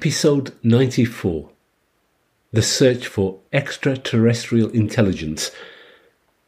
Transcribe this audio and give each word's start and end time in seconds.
Episode 0.00 0.54
94 0.62 1.50
The 2.52 2.62
Search 2.62 3.06
for 3.06 3.38
Extraterrestrial 3.52 4.70
Intelligence 4.70 5.50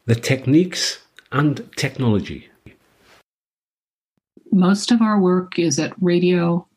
The 0.07 0.15
Techniques 0.15 1.03
and 1.31 1.69
Technology. 1.75 2.49
Most 4.51 4.91
of 4.91 5.03
our 5.03 5.19
work 5.19 5.59
is 5.59 5.77
at 5.77 5.93
radio, 6.01 6.67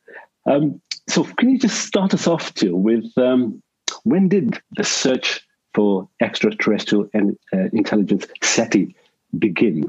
Um, 0.47 0.81
so, 1.09 1.25
can 1.25 1.51
you 1.51 1.59
just 1.59 1.87
start 1.87 2.15
us 2.15 2.27
off, 2.27 2.55
Jill, 2.55 2.77
with 2.77 3.07
um, 3.19 3.63
when 4.05 4.29
did 4.29 4.59
the 4.77 4.85
search 4.85 5.47
for 5.79 6.09
extraterrestrial 6.21 7.09
and, 7.15 7.39
uh, 7.53 7.69
intelligence 7.73 8.27
SETI 8.43 8.97
begin? 9.39 9.89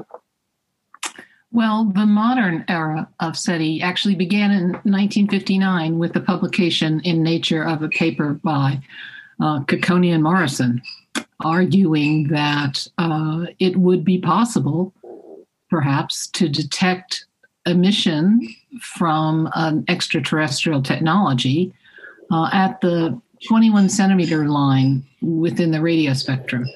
Well, 1.50 1.86
the 1.92 2.06
modern 2.06 2.64
era 2.68 3.08
of 3.18 3.36
SETI 3.36 3.82
actually 3.82 4.14
began 4.14 4.52
in 4.52 4.68
1959 4.84 5.98
with 5.98 6.12
the 6.12 6.20
publication 6.20 7.00
in 7.00 7.24
Nature 7.24 7.64
of 7.64 7.82
a 7.82 7.88
paper 7.88 8.34
by 8.34 8.80
uh, 9.40 9.64
and 9.68 10.22
Morrison, 10.22 10.80
arguing 11.40 12.28
that 12.28 12.86
uh, 12.98 13.46
it 13.58 13.76
would 13.76 14.04
be 14.04 14.18
possible, 14.18 14.94
perhaps, 15.70 16.28
to 16.28 16.48
detect 16.48 17.24
emission 17.66 18.48
from 18.80 19.50
an 19.56 19.84
extraterrestrial 19.88 20.82
technology 20.82 21.72
uh, 22.30 22.48
at 22.52 22.80
the 22.80 23.20
21 23.46 23.88
centimeter 23.88 24.48
line 24.48 25.04
within 25.22 25.70
the 25.70 25.80
radio 25.80 26.12
spectrum. 26.12 26.66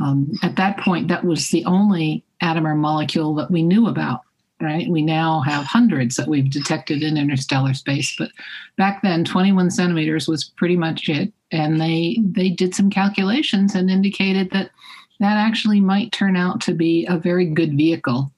Um, 0.00 0.32
at 0.42 0.56
that 0.56 0.78
point, 0.78 1.08
that 1.08 1.24
was 1.24 1.48
the 1.48 1.64
only 1.64 2.24
atom 2.40 2.66
or 2.66 2.74
molecule 2.74 3.34
that 3.36 3.50
we 3.50 3.62
knew 3.62 3.88
about. 3.88 4.20
Right, 4.62 4.90
we 4.90 5.00
now 5.00 5.40
have 5.40 5.64
hundreds 5.64 6.16
that 6.16 6.28
we've 6.28 6.50
detected 6.50 7.02
in 7.02 7.16
interstellar 7.16 7.72
space, 7.72 8.14
but 8.18 8.30
back 8.76 9.00
then, 9.00 9.24
21 9.24 9.70
centimeters 9.70 10.28
was 10.28 10.44
pretty 10.44 10.76
much 10.76 11.08
it. 11.08 11.32
And 11.50 11.80
they 11.80 12.18
they 12.22 12.50
did 12.50 12.74
some 12.74 12.90
calculations 12.90 13.74
and 13.74 13.90
indicated 13.90 14.50
that 14.50 14.70
that 15.18 15.38
actually 15.38 15.80
might 15.80 16.12
turn 16.12 16.36
out 16.36 16.60
to 16.62 16.74
be 16.74 17.06
a 17.06 17.16
very 17.16 17.46
good 17.46 17.74
vehicle 17.74 18.30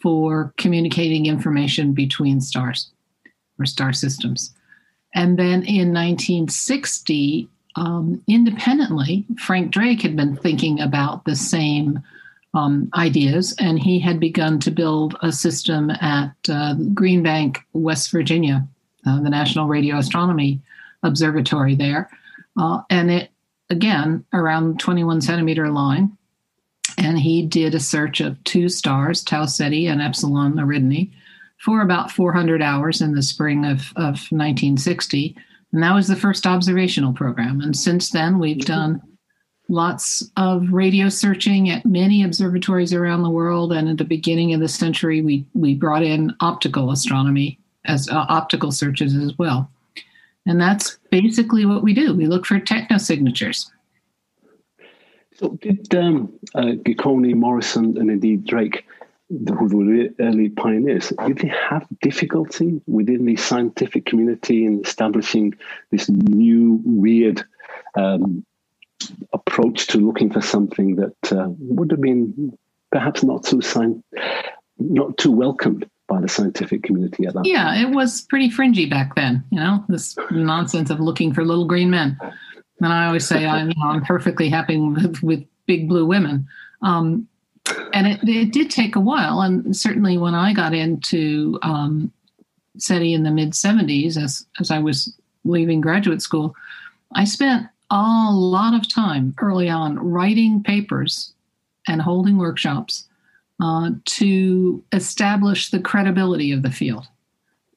for 0.00 0.54
communicating 0.56 1.26
information 1.26 1.92
between 1.92 2.40
stars 2.40 2.90
or 3.58 3.66
star 3.66 3.92
systems. 3.92 4.54
And 5.14 5.38
then 5.38 5.62
in 5.64 5.92
1960, 5.92 7.48
um, 7.76 8.22
independently, 8.26 9.24
Frank 9.38 9.70
Drake 9.70 10.02
had 10.02 10.16
been 10.16 10.36
thinking 10.36 10.80
about 10.80 11.24
the 11.24 11.36
same 11.36 12.00
um, 12.54 12.90
ideas, 12.96 13.54
and 13.58 13.78
he 13.78 13.98
had 13.98 14.18
begun 14.18 14.58
to 14.60 14.70
build 14.70 15.16
a 15.22 15.30
system 15.30 15.90
at 15.90 16.32
uh, 16.48 16.74
Green 16.94 17.22
Bank, 17.22 17.60
West 17.72 18.10
Virginia, 18.10 18.66
uh, 19.06 19.20
the 19.22 19.30
National 19.30 19.68
Radio 19.68 19.98
Astronomy 19.98 20.60
Observatory 21.02 21.74
there. 21.74 22.10
Uh, 22.58 22.80
and 22.90 23.10
it, 23.10 23.30
again, 23.70 24.24
around 24.32 24.80
21 24.80 25.20
centimeter 25.20 25.70
line. 25.70 26.16
And 26.96 27.18
he 27.18 27.42
did 27.42 27.74
a 27.74 27.80
search 27.80 28.20
of 28.20 28.42
two 28.42 28.68
stars, 28.68 29.22
Tau 29.22 29.46
Ceti 29.46 29.86
and 29.86 30.02
Epsilon 30.02 30.54
Eridani, 30.54 31.12
for 31.58 31.82
about 31.82 32.10
400 32.10 32.62
hours 32.62 33.00
in 33.00 33.14
the 33.14 33.22
spring 33.22 33.64
of, 33.64 33.92
of 33.96 34.30
1960. 34.30 35.36
And 35.72 35.82
that 35.82 35.94
was 35.94 36.08
the 36.08 36.16
first 36.16 36.46
observational 36.46 37.12
program. 37.12 37.60
And 37.60 37.76
since 37.76 38.10
then, 38.10 38.38
we've 38.38 38.64
done 38.64 39.02
lots 39.68 40.30
of 40.36 40.72
radio 40.72 41.08
searching 41.08 41.68
at 41.68 41.84
many 41.84 42.22
observatories 42.22 42.94
around 42.94 43.22
the 43.22 43.30
world. 43.30 43.72
And 43.72 43.88
at 43.88 43.98
the 43.98 44.04
beginning 44.04 44.54
of 44.54 44.60
the 44.60 44.68
century, 44.68 45.20
we, 45.20 45.44
we 45.54 45.74
brought 45.74 46.02
in 46.02 46.34
optical 46.40 46.90
astronomy 46.90 47.58
as 47.84 48.08
uh, 48.08 48.24
optical 48.28 48.72
searches 48.72 49.14
as 49.14 49.36
well. 49.36 49.70
And 50.46 50.60
that's 50.60 50.98
basically 51.10 51.66
what 51.66 51.82
we 51.82 51.92
do. 51.92 52.14
We 52.14 52.26
look 52.26 52.46
for 52.46 52.58
technosignatures. 52.58 53.70
So, 55.34 55.58
did 55.60 55.94
um, 55.94 56.32
uh, 56.54 56.72
Morrison, 57.34 57.96
and 57.98 58.10
indeed 58.10 58.44
Drake 58.44 58.84
who 59.28 59.76
were 59.76 60.08
early 60.20 60.48
pioneers, 60.48 61.12
did 61.26 61.38
they 61.38 61.48
have 61.48 61.86
difficulty 62.00 62.80
within 62.86 63.26
the 63.26 63.36
scientific 63.36 64.06
community 64.06 64.64
in 64.64 64.80
establishing 64.84 65.54
this 65.90 66.08
new, 66.08 66.80
weird 66.84 67.44
um, 67.94 68.44
approach 69.32 69.86
to 69.88 69.98
looking 69.98 70.30
for 70.30 70.40
something 70.40 70.96
that 70.96 71.32
uh, 71.32 71.48
would 71.58 71.90
have 71.90 72.00
been 72.00 72.56
perhaps 72.90 73.22
not 73.22 73.44
so 73.44 73.60
sci- 73.60 74.02
not 74.78 75.16
too 75.18 75.32
welcomed 75.32 75.88
by 76.06 76.20
the 76.20 76.28
scientific 76.28 76.82
community 76.82 77.26
at 77.26 77.34
that 77.34 77.44
yeah 77.44 77.74
it 77.80 77.94
was 77.94 78.22
pretty 78.22 78.48
fringy 78.48 78.86
back 78.86 79.14
then 79.14 79.44
you 79.50 79.60
know 79.60 79.84
this 79.88 80.16
nonsense 80.30 80.88
of 80.88 81.00
looking 81.00 81.34
for 81.34 81.44
little 81.44 81.66
green 81.66 81.90
men. 81.90 82.18
And 82.80 82.92
i 82.92 83.06
always 83.06 83.26
say 83.26 83.46
i'm, 83.46 83.68
you 83.68 83.74
know, 83.76 83.90
I'm 83.90 84.04
perfectly 84.04 84.48
happy 84.48 84.78
with, 84.78 85.22
with 85.22 85.44
big 85.66 85.88
blue 85.88 86.06
women. 86.06 86.46
Um, 86.80 87.28
and 87.92 88.06
it, 88.06 88.20
it, 88.28 88.52
did 88.52 88.70
take 88.70 88.96
a 88.96 89.00
while. 89.00 89.40
And 89.40 89.76
certainly 89.76 90.18
when 90.18 90.34
I 90.34 90.52
got 90.52 90.74
into 90.74 91.58
um, 91.62 92.12
SETI 92.78 93.14
in 93.14 93.22
the 93.22 93.30
mid 93.30 93.52
70s, 93.52 94.16
as, 94.16 94.46
as 94.60 94.70
I 94.70 94.78
was 94.78 95.14
leaving 95.44 95.80
graduate 95.80 96.22
school, 96.22 96.54
I 97.14 97.24
spent 97.24 97.66
a 97.90 98.30
lot 98.32 98.74
of 98.74 98.92
time 98.92 99.34
early 99.40 99.68
on 99.68 99.98
writing 99.98 100.62
papers 100.62 101.32
and 101.86 102.02
holding 102.02 102.36
workshops 102.36 103.08
uh, 103.60 103.90
to 104.04 104.82
establish 104.92 105.70
the 105.70 105.80
credibility 105.80 106.52
of 106.52 106.62
the 106.62 106.70
field. 106.70 107.06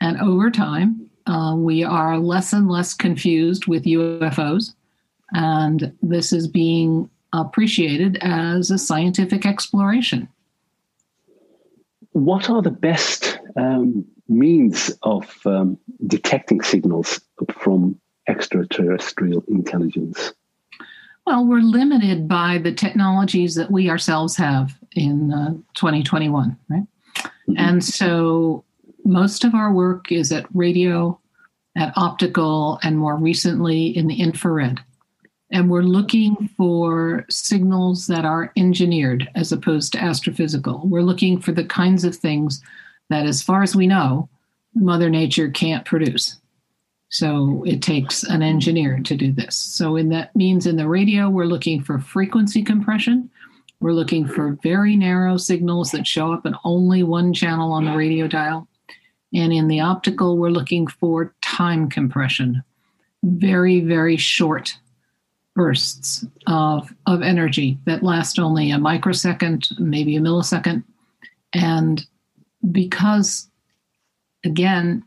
And 0.02 0.20
over 0.20 0.52
time, 0.52 1.10
uh, 1.28 1.56
we 1.56 1.84
are 1.84 2.18
less 2.18 2.54
and 2.54 2.70
less 2.70 2.94
confused 2.94 3.68
with 3.68 3.86
UFOs. 3.86 4.74
And 5.34 5.94
this 6.02 6.34
is 6.34 6.48
being 6.48 7.10
appreciated 7.34 8.18
as 8.22 8.72
a 8.72 8.78
scientific 8.78 9.46
exploration. 9.46 10.28
What 12.12 12.50
are 12.50 12.62
the 12.62 12.72
best 12.72 13.40
um, 13.56 14.06
means 14.28 14.92
of 15.04 15.40
um, 15.46 15.78
detecting 16.08 16.62
signals 16.62 17.22
from 17.52 18.00
extraterrestrial 18.28 19.44
intelligence? 19.48 20.34
Well, 21.26 21.46
we're 21.46 21.62
limited 21.62 22.28
by 22.28 22.58
the 22.58 22.74
technologies 22.74 23.56
that 23.56 23.72
we 23.72 23.90
ourselves 23.90 24.36
have 24.38 24.78
in 24.94 25.32
uh, 25.32 25.52
2021, 25.76 26.58
right? 26.70 26.82
Mm-hmm. 26.82 27.54
And 27.58 27.84
so 27.84 28.64
most 29.06 29.44
of 29.44 29.54
our 29.54 29.72
work 29.72 30.12
is 30.12 30.32
at 30.32 30.46
radio, 30.54 31.20
at 31.78 31.94
optical, 31.96 32.80
and 32.84 32.98
more 32.98 33.16
recently 33.16 33.96
in 33.96 34.08
the 34.08 34.16
infrared 34.16 34.82
and 35.52 35.70
we're 35.70 35.82
looking 35.82 36.50
for 36.56 37.26
signals 37.30 38.08
that 38.08 38.26
are 38.26 38.52
engineered 38.56 39.30
as 39.36 39.52
opposed 39.52 39.92
to 39.94 40.00
astrophysical. 40.00 40.86
We're 40.86 41.02
looking 41.02 41.40
for 41.40 41.52
the 41.52 41.66
kinds 41.66 42.06
of 42.06 42.16
things 42.16 42.62
that, 43.10 43.26
as 43.26 43.42
far 43.42 43.62
as 43.62 43.76
we 43.76 43.88
know, 43.88 44.30
Mother 44.74 45.10
Nature 45.10 45.50
can't 45.50 45.86
produce. 45.86 46.38
So 47.10 47.64
it 47.68 47.82
takes 47.82 48.24
an 48.24 48.42
engineer 48.42 49.00
to 49.04 49.18
do 49.18 49.34
this. 49.34 49.58
So 49.58 49.98
in 49.98 50.08
that 50.10 50.34
means 50.34 50.66
in 50.66 50.78
the 50.78 50.88
radio, 50.88 51.30
we're 51.30 51.44
looking 51.44 51.84
for 51.84 52.00
frequency 52.00 52.64
compression. 52.64 53.30
We're 53.82 53.92
looking 53.92 54.26
for 54.26 54.58
very 54.64 54.96
narrow 54.96 55.36
signals 55.36 55.92
that 55.92 56.08
show 56.08 56.32
up 56.32 56.46
in 56.46 56.56
only 56.64 57.04
one 57.04 57.34
channel 57.34 57.74
on 57.74 57.84
the 57.84 57.98
radio 57.98 58.28
dial. 58.28 58.68
And 59.34 59.52
in 59.52 59.68
the 59.68 59.82
optical, 59.82 60.38
we're 60.38 60.50
looking 60.50 60.88
for 60.88 61.34
time 61.42 61.90
compression, 61.90 62.64
very, 63.24 63.82
very 63.82 64.16
short 64.16 64.78
bursts 65.56 66.26
of, 66.48 66.94
of 67.06 67.22
energy 67.22 67.78
that 67.86 68.04
last 68.04 68.40
only 68.40 68.72
a 68.72 68.80
microsecond, 68.80 69.70
maybe 69.80 70.16
a 70.16 70.20
millisecond. 70.20 70.84
And 71.54 72.06
because, 72.72 73.50
again, 74.46 75.04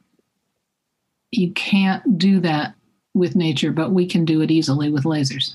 you 1.31 1.53
can't 1.53 2.19
do 2.19 2.41
that 2.41 2.75
with 3.15 3.37
nature, 3.37 3.73
but 3.73 3.93
we 3.93 4.07
can 4.07 4.25
do 4.25 4.41
it 4.43 4.51
easily 4.51 4.91
with 4.91 5.05
lasers. 5.05 5.55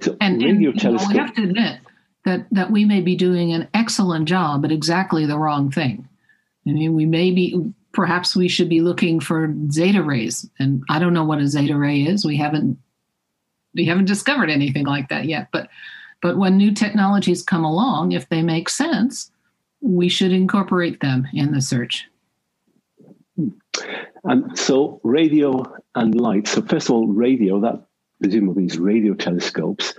So 0.00 0.16
and, 0.20 0.42
and 0.42 0.62
you 0.62 0.72
know, 0.72 0.98
we 1.08 1.16
have 1.16 1.34
to 1.34 1.42
admit 1.42 1.80
that 2.24 2.46
that 2.50 2.70
we 2.70 2.84
may 2.84 3.00
be 3.00 3.14
doing 3.14 3.52
an 3.52 3.68
excellent 3.72 4.26
job 4.26 4.64
at 4.64 4.72
exactly 4.72 5.26
the 5.26 5.38
wrong 5.38 5.70
thing. 5.70 6.08
I 6.66 6.72
mean, 6.72 6.94
we 6.94 7.06
may 7.06 7.30
be 7.30 7.72
perhaps 7.92 8.34
we 8.34 8.48
should 8.48 8.68
be 8.68 8.80
looking 8.80 9.20
for 9.20 9.54
zeta 9.70 10.02
rays, 10.02 10.48
and 10.58 10.82
I 10.88 10.98
don't 10.98 11.14
know 11.14 11.24
what 11.24 11.40
a 11.40 11.48
zeta 11.48 11.76
ray 11.76 12.02
is. 12.02 12.24
We 12.24 12.36
haven't 12.36 12.78
we 13.74 13.84
haven't 13.86 14.06
discovered 14.06 14.50
anything 14.50 14.86
like 14.86 15.08
that 15.08 15.26
yet. 15.26 15.48
But 15.52 15.68
but 16.20 16.36
when 16.36 16.56
new 16.56 16.72
technologies 16.72 17.42
come 17.42 17.64
along, 17.64 18.12
if 18.12 18.28
they 18.28 18.42
make 18.42 18.68
sense, 18.68 19.30
we 19.80 20.08
should 20.08 20.32
incorporate 20.32 21.00
them 21.00 21.26
in 21.32 21.52
the 21.52 21.60
search. 21.60 22.06
And 24.24 24.56
so 24.56 25.00
radio 25.02 25.64
and 25.96 26.14
light. 26.14 26.46
So 26.46 26.62
first 26.62 26.88
of 26.88 26.94
all, 26.94 27.08
radio, 27.08 27.60
that 27.60 27.84
presumably 28.20 28.66
is 28.66 28.78
radio 28.78 29.14
telescopes. 29.14 29.94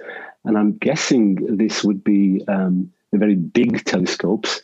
And 0.46 0.58
I'm 0.58 0.78
guessing 0.78 1.58
this 1.58 1.84
would 1.84 2.04
be 2.04 2.42
um, 2.48 2.92
the 3.12 3.18
very 3.18 3.36
big 3.36 3.84
telescopes 3.84 4.62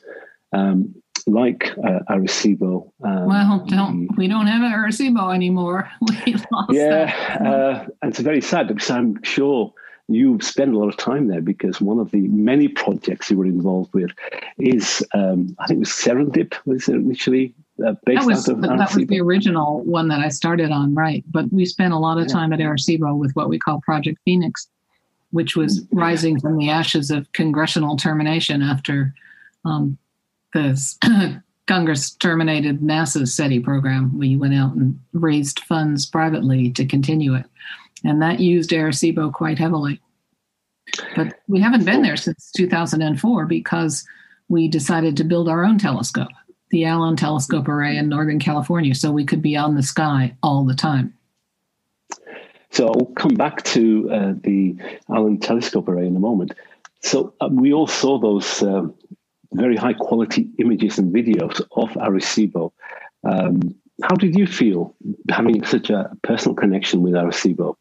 um, 0.53 0.95
like 1.31 1.71
uh, 1.83 1.99
Arecibo. 2.09 2.91
Um, 3.03 3.25
well, 3.25 3.65
don't, 3.67 4.09
we 4.17 4.27
don't 4.27 4.47
have 4.47 4.61
Arecibo 4.61 5.33
anymore. 5.33 5.89
We 6.25 6.33
lost 6.51 6.71
yeah, 6.71 7.37
uh, 7.39 7.87
and 8.01 8.11
it's 8.11 8.19
very 8.19 8.41
sad 8.41 8.67
because 8.67 8.89
I'm 8.89 9.21
sure 9.23 9.73
you 10.07 10.39
spend 10.41 10.73
a 10.73 10.77
lot 10.77 10.89
of 10.89 10.97
time 10.97 11.27
there 11.27 11.41
because 11.41 11.79
one 11.79 11.99
of 11.99 12.09
the 12.11 12.27
many 12.29 12.67
projects 12.67 13.29
you 13.29 13.37
were 13.37 13.45
involved 13.45 13.93
with 13.93 14.09
is, 14.57 15.05
um, 15.13 15.55
I 15.59 15.67
think 15.67 15.77
it 15.77 15.79
was 15.81 15.89
Serendip, 15.89 16.55
was 16.65 16.89
it 16.89 16.95
initially 16.95 17.53
uh, 17.85 17.93
based 18.05 18.21
that 18.21 18.25
was, 18.25 18.49
out 18.49 18.55
of 18.55 18.61
That 18.61 18.95
was 18.95 19.07
the 19.07 19.21
original 19.21 19.83
one 19.83 20.07
that 20.07 20.19
I 20.19 20.29
started 20.29 20.71
on, 20.71 20.95
right. 20.95 21.23
But 21.27 21.53
we 21.53 21.65
spent 21.65 21.93
a 21.93 21.99
lot 21.99 22.17
of 22.17 22.27
time 22.27 22.51
at 22.53 22.59
Arecibo 22.59 23.17
with 23.17 23.35
what 23.35 23.49
we 23.49 23.59
call 23.59 23.81
Project 23.81 24.19
Phoenix, 24.25 24.67
which 25.31 25.55
was 25.55 25.85
rising 25.91 26.39
from 26.39 26.57
the 26.57 26.69
ashes 26.69 27.11
of 27.11 27.31
congressional 27.33 27.95
termination 27.95 28.63
after 28.63 29.13
um, 29.63 29.97
the 30.53 31.41
Congress 31.67 32.11
terminated 32.11 32.81
NASA's 32.81 33.33
SETI 33.33 33.59
program. 33.59 34.17
We 34.17 34.35
went 34.35 34.55
out 34.55 34.75
and 34.75 34.99
raised 35.13 35.59
funds 35.61 36.05
privately 36.05 36.71
to 36.71 36.85
continue 36.85 37.35
it 37.35 37.45
and 38.03 38.21
that 38.21 38.39
used 38.39 38.71
Arecibo 38.71 39.31
quite 39.31 39.59
heavily. 39.59 40.01
But 41.15 41.39
we 41.47 41.59
haven't 41.59 41.85
been 41.85 42.01
there 42.01 42.17
since 42.17 42.51
2004 42.55 43.45
because 43.45 44.05
we 44.47 44.67
decided 44.67 45.15
to 45.17 45.23
build 45.23 45.47
our 45.47 45.63
own 45.63 45.77
telescope, 45.77 46.29
the 46.71 46.85
Allen 46.85 47.15
Telescope 47.15 47.67
Array 47.67 47.97
in 47.97 48.09
Northern 48.09 48.39
California, 48.39 48.95
so 48.95 49.11
we 49.11 49.25
could 49.25 49.41
be 49.41 49.55
on 49.55 49.75
the 49.75 49.83
sky 49.83 50.35
all 50.41 50.65
the 50.65 50.73
time. 50.73 51.13
So 52.71 52.87
I'll 52.87 53.13
come 53.15 53.35
back 53.35 53.63
to 53.63 54.09
uh, 54.11 54.33
the 54.43 54.75
Allen 55.09 55.39
Telescope 55.39 55.87
Array 55.87 56.07
in 56.07 56.15
a 56.15 56.19
moment. 56.19 56.53
So 57.01 57.33
um, 57.41 57.55
we 57.55 57.73
all 57.73 57.87
saw 57.87 58.19
those 58.19 58.63
uh, 58.63 58.87
very 59.53 59.75
high 59.75 59.93
quality 59.93 60.49
images 60.59 60.97
and 60.99 61.13
videos 61.13 61.61
of 61.71 61.89
Arecibo. 61.91 62.71
Um, 63.23 63.75
how 64.03 64.15
did 64.15 64.35
you 64.35 64.47
feel 64.47 64.95
having 65.29 65.65
such 65.65 65.89
a 65.89 66.15
personal 66.23 66.55
connection 66.55 67.01
with 67.01 67.13
Arecibo? 67.13 67.75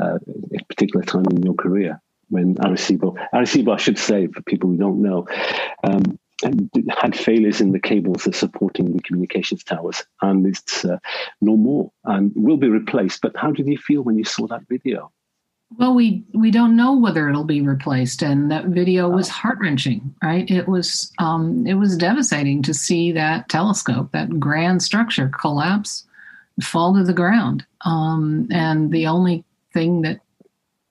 uh, 0.00 0.18
a 0.58 0.64
particular 0.64 1.04
time 1.04 1.24
in 1.30 1.42
your 1.42 1.54
career 1.54 2.00
when 2.28 2.54
Arecibo, 2.56 3.16
Arecibo, 3.32 3.74
I 3.74 3.78
should 3.78 3.98
say, 3.98 4.26
for 4.26 4.42
people 4.42 4.70
who 4.70 4.76
don't 4.76 5.02
know, 5.02 5.26
um, 5.82 6.18
had 6.88 7.16
failures 7.16 7.60
in 7.60 7.72
the 7.72 7.80
cables 7.80 8.24
that 8.24 8.34
supporting 8.34 8.92
the 8.92 9.02
communications 9.02 9.64
towers, 9.64 10.04
and 10.22 10.46
it's 10.46 10.84
uh, 10.84 10.98
no 11.40 11.56
more 11.56 11.90
and 12.04 12.32
will 12.36 12.58
be 12.58 12.68
replaced. 12.68 13.22
But 13.22 13.36
how 13.36 13.50
did 13.50 13.66
you 13.66 13.78
feel 13.78 14.02
when 14.02 14.16
you 14.18 14.24
saw 14.24 14.46
that 14.48 14.68
video? 14.68 15.10
Well, 15.76 15.94
we 15.94 16.24
we 16.32 16.50
don't 16.50 16.76
know 16.76 16.96
whether 16.96 17.28
it'll 17.28 17.44
be 17.44 17.60
replaced, 17.60 18.22
and 18.22 18.50
that 18.50 18.66
video 18.66 19.08
was 19.08 19.28
heart 19.28 19.58
wrenching. 19.60 20.14
Right? 20.22 20.50
It 20.50 20.66
was 20.66 21.12
um, 21.18 21.66
it 21.66 21.74
was 21.74 21.96
devastating 21.96 22.62
to 22.62 22.74
see 22.74 23.12
that 23.12 23.48
telescope, 23.48 24.12
that 24.12 24.40
grand 24.40 24.82
structure, 24.82 25.30
collapse, 25.40 26.06
fall 26.62 26.94
to 26.94 27.04
the 27.04 27.12
ground. 27.12 27.66
Um, 27.84 28.48
and 28.50 28.90
the 28.90 29.06
only 29.06 29.44
thing 29.74 30.02
that 30.02 30.20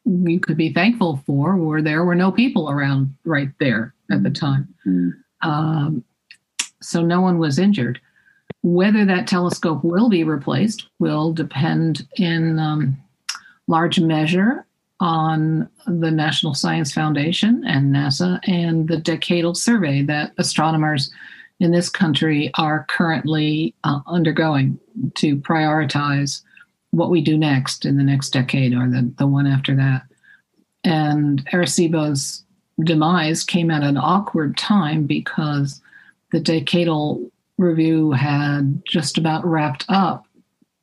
you 0.05 0.39
could 0.39 0.57
be 0.57 0.71
thankful 0.71 1.21
for 1.25 1.57
were 1.57 1.81
there 1.81 2.05
were 2.05 2.15
no 2.15 2.31
people 2.31 2.69
around 2.69 3.15
right 3.25 3.49
there 3.59 3.93
at 4.11 4.23
the 4.23 4.29
time. 4.29 4.73
Mm-hmm. 4.85 5.49
Um, 5.49 6.03
so 6.81 7.01
no 7.01 7.19
one 7.21 7.39
was 7.39 7.57
injured. 7.57 7.99
Whether 8.61 9.05
that 9.05 9.27
telescope 9.27 9.83
will 9.83 10.09
be 10.09 10.23
replaced 10.23 10.87
will 10.99 11.33
depend 11.33 12.07
in 12.17 12.59
um, 12.59 12.97
large 13.67 13.99
measure 13.99 14.66
on 14.99 15.69
the 15.85 16.11
National 16.11 16.53
Science 16.53 16.91
Foundation 16.91 17.63
and 17.67 17.93
NASA 17.93 18.39
and 18.47 18.87
the 18.87 18.97
decadal 18.97 19.55
survey 19.55 20.01
that 20.03 20.33
astronomers 20.37 21.11
in 21.59 21.71
this 21.71 21.89
country 21.89 22.51
are 22.55 22.85
currently 22.89 23.75
uh, 23.83 23.99
undergoing 24.07 24.79
to 25.15 25.37
prioritize 25.37 26.41
what 26.91 27.09
we 27.09 27.21
do 27.21 27.37
next 27.37 27.85
in 27.85 27.97
the 27.97 28.03
next 28.03 28.29
decade 28.29 28.73
or 28.73 28.87
the, 28.89 29.11
the 29.17 29.27
one 29.27 29.47
after 29.47 29.75
that. 29.75 30.03
And 30.83 31.45
Arecibo's 31.51 32.43
demise 32.83 33.43
came 33.43 33.71
at 33.71 33.83
an 33.83 33.97
awkward 33.97 34.57
time 34.57 35.05
because 35.05 35.81
the 36.31 36.39
decadal 36.39 37.29
review 37.57 38.11
had 38.11 38.81
just 38.85 39.17
about 39.17 39.45
wrapped 39.45 39.85
up. 39.89 40.25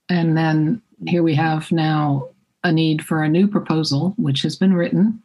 And 0.08 0.36
then 0.36 0.82
here 1.06 1.22
we 1.22 1.34
have 1.34 1.70
now 1.72 2.28
a 2.64 2.72
need 2.72 3.04
for 3.04 3.22
a 3.22 3.28
new 3.28 3.46
proposal, 3.46 4.14
which 4.16 4.42
has 4.42 4.56
been 4.56 4.74
written 4.74 5.22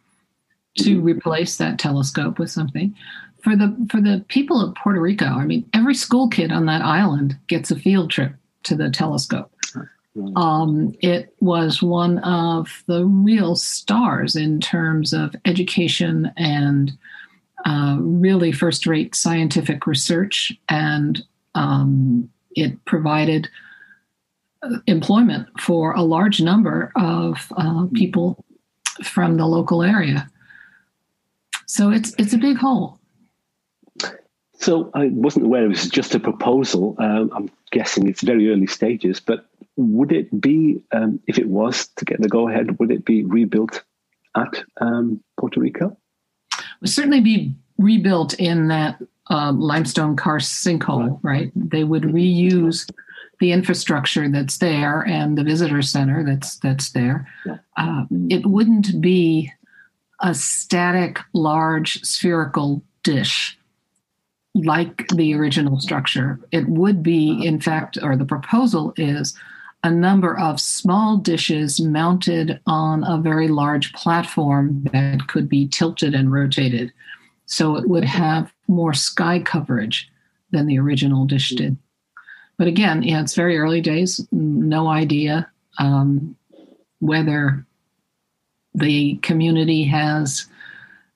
to 0.77 1.01
replace 1.01 1.57
that 1.57 1.80
telescope 1.80 2.38
with 2.38 2.51
something. 2.51 2.96
For 3.41 3.55
the 3.55 3.88
for 3.89 4.01
the 4.01 4.24
people 4.27 4.62
of 4.62 4.75
Puerto 4.75 5.00
Rico, 5.00 5.25
I 5.25 5.46
mean, 5.46 5.67
every 5.74 5.96
school 5.96 6.27
kid 6.27 6.51
on 6.51 6.65
that 6.65 6.81
island 6.81 7.38
gets 7.48 7.72
a 7.72 7.79
field 7.79 8.12
trip 8.12 8.34
to 8.63 8.75
the 8.75 8.89
telescope. 8.89 9.51
Um, 10.36 10.93
it 11.00 11.34
was 11.39 11.81
one 11.81 12.17
of 12.19 12.84
the 12.88 13.05
real 13.05 13.55
stars 13.55 14.36
in 14.36 14.60
terms 14.60 15.13
of 15.13 15.34
education 15.46 16.31
and 16.36 16.91
uh, 17.65 17.98
really 18.00 18.51
first 18.51 18.86
rate 18.86 19.15
scientific 19.15 19.88
research, 19.88 20.51
and 20.67 21.24
um, 21.55 22.29
it 22.55 22.84
provided 22.84 23.48
employment 24.88 25.48
for 25.60 25.94
a 25.94 26.01
large 26.01 26.42
number 26.42 26.92
of 26.96 27.51
uh, 27.56 27.88
people 27.94 28.44
from 29.04 29.38
the 29.38 29.46
local 29.46 29.84
area. 29.84 30.30
So 31.66 31.92
it's 31.92 32.13
it's 32.18 32.34
a 32.34 32.38
big 32.38 32.58
hole. 32.58 33.00
So 34.54 34.92
I 34.94 35.08
wasn't 35.08 35.46
aware 35.46 35.63
it 35.63 35.70
was 35.70 35.88
just 35.88 36.16
a 36.16 36.20
proposal. 36.20 36.96
Um, 37.00 37.32
I'm 37.34 37.50
guessing 37.72 38.08
it's 38.08 38.22
very 38.22 38.51
early 38.51 38.68
stages, 38.68 39.22
but 39.22 39.46
would 39.78 40.12
it 40.12 40.42
be, 40.42 40.82
um, 40.92 41.22
if 41.28 41.39
it 41.39 41.48
was 41.48 41.88
to 41.96 42.04
get 42.04 42.22
the 42.22 42.28
go 42.28 42.50
ahead, 42.50 42.78
would 42.78 42.92
it 42.92 43.06
be 43.06 43.24
rebuilt 43.24 43.84
at 44.36 44.63
um, 44.82 45.24
Puerto 45.39 45.62
Rico? 45.62 45.96
It 46.51 46.66
would 46.82 46.89
certainly 46.89 47.22
be 47.22 47.56
rebuilt 47.78 48.34
in 48.34 48.68
that 48.68 49.01
um, 49.28 49.62
limestone 49.62 50.18
karst 50.18 50.66
sinkhole, 50.66 51.20
right. 51.24 51.39
right? 51.42 51.51
They 51.56 51.86
would 51.86 52.04
reuse 52.04 52.89
the 53.39 53.51
infrastructure 53.51 54.27
that's 54.29 54.58
there 54.58 55.01
and 55.08 55.38
the 55.38 55.43
visitor 55.43 55.81
center 55.81 56.24
that's 56.25 56.58
that's 56.58 56.91
there. 56.91 57.27
Yeah. 57.46 57.58
Uh, 57.77 58.05
it 58.29 58.46
wouldn't 58.46 59.01
be 59.01 59.51
a 60.22 60.34
static, 60.34 61.19
large, 61.34 62.01
spherical 62.03 62.84
dish 63.03 63.58
like 64.55 65.08
the 65.10 65.34
original 65.36 65.79
structure. 65.79 66.39
It 66.51 66.67
would 66.67 67.03
be, 67.03 67.31
uh-huh. 67.31 67.43
in 67.43 67.60
fact, 67.62 67.98
or 68.01 68.15
the 68.15 68.25
proposal 68.25 68.93
is 68.98 69.38
a 69.84 69.91
number 69.91 70.38
of 70.38 70.60
small 70.60 71.17
dishes 71.17 71.79
mounted 71.79 72.60
on 72.67 73.03
a 73.05 73.22
very 73.22 73.48
large 73.48 73.93
platform 73.93 74.84
that 74.91 75.27
could 75.27 75.48
be 75.48 75.67
tilted 75.67 76.13
and 76.13 76.31
rotated. 76.31 76.91
So 77.46 77.77
it 77.77 77.88
would 77.88 78.03
have 78.03 78.51
more 78.67 78.93
sky 78.93 79.39
coverage 79.39 80.12
than 80.51 80.65
the 80.65 80.79
original 80.79 81.25
dish 81.25 81.53
mm-hmm. 81.53 81.63
did. 81.63 81.77
But 82.60 82.68
again, 82.68 83.04
yeah, 83.04 83.22
it's 83.22 83.36
very 83.36 83.58
early 83.58 83.80
days. 83.80 84.28
No 84.34 84.89
idea 84.89 85.50
um, 85.80 86.36
whether 87.00 87.66
the 88.75 89.16
community 89.24 89.86
has 89.86 90.46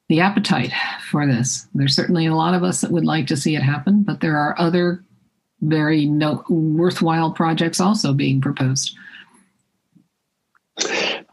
the 0.08 0.22
appetite 0.22 0.72
for 1.10 1.28
this. 1.28 1.68
There's 1.76 1.96
certainly 1.96 2.26
a 2.28 2.34
lot 2.34 2.54
of 2.54 2.64
us 2.64 2.80
that 2.80 2.92
would 2.92 3.04
like 3.04 3.28
to 3.28 3.38
see 3.38 3.58
it 3.58 3.62
happen, 3.62 4.04
but 4.04 4.22
there 4.22 4.38
are 4.38 4.56
other 4.58 5.04
very 5.60 6.06
no, 6.06 6.46
worthwhile 6.48 7.34
projects 7.34 7.82
also 7.82 8.14
being 8.14 8.40
proposed. 8.40 8.96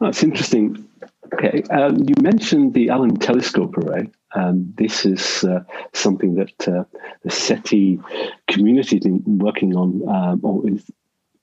That's 0.01 0.23
interesting. 0.23 0.85
Okay, 1.33 1.63
um, 1.71 1.97
you 1.99 2.15
mentioned 2.21 2.73
the 2.73 2.89
Allen 2.89 3.15
Telescope 3.15 3.77
Array. 3.77 4.09
Um, 4.33 4.73
this 4.77 5.05
is 5.05 5.43
uh, 5.43 5.63
something 5.93 6.35
that 6.35 6.67
uh, 6.67 6.83
the 7.23 7.31
SETI 7.31 7.99
community 8.47 8.97
has 8.97 9.03
been 9.03 9.39
working 9.39 9.75
on, 9.75 10.07
um, 10.07 10.39
or 10.43 10.63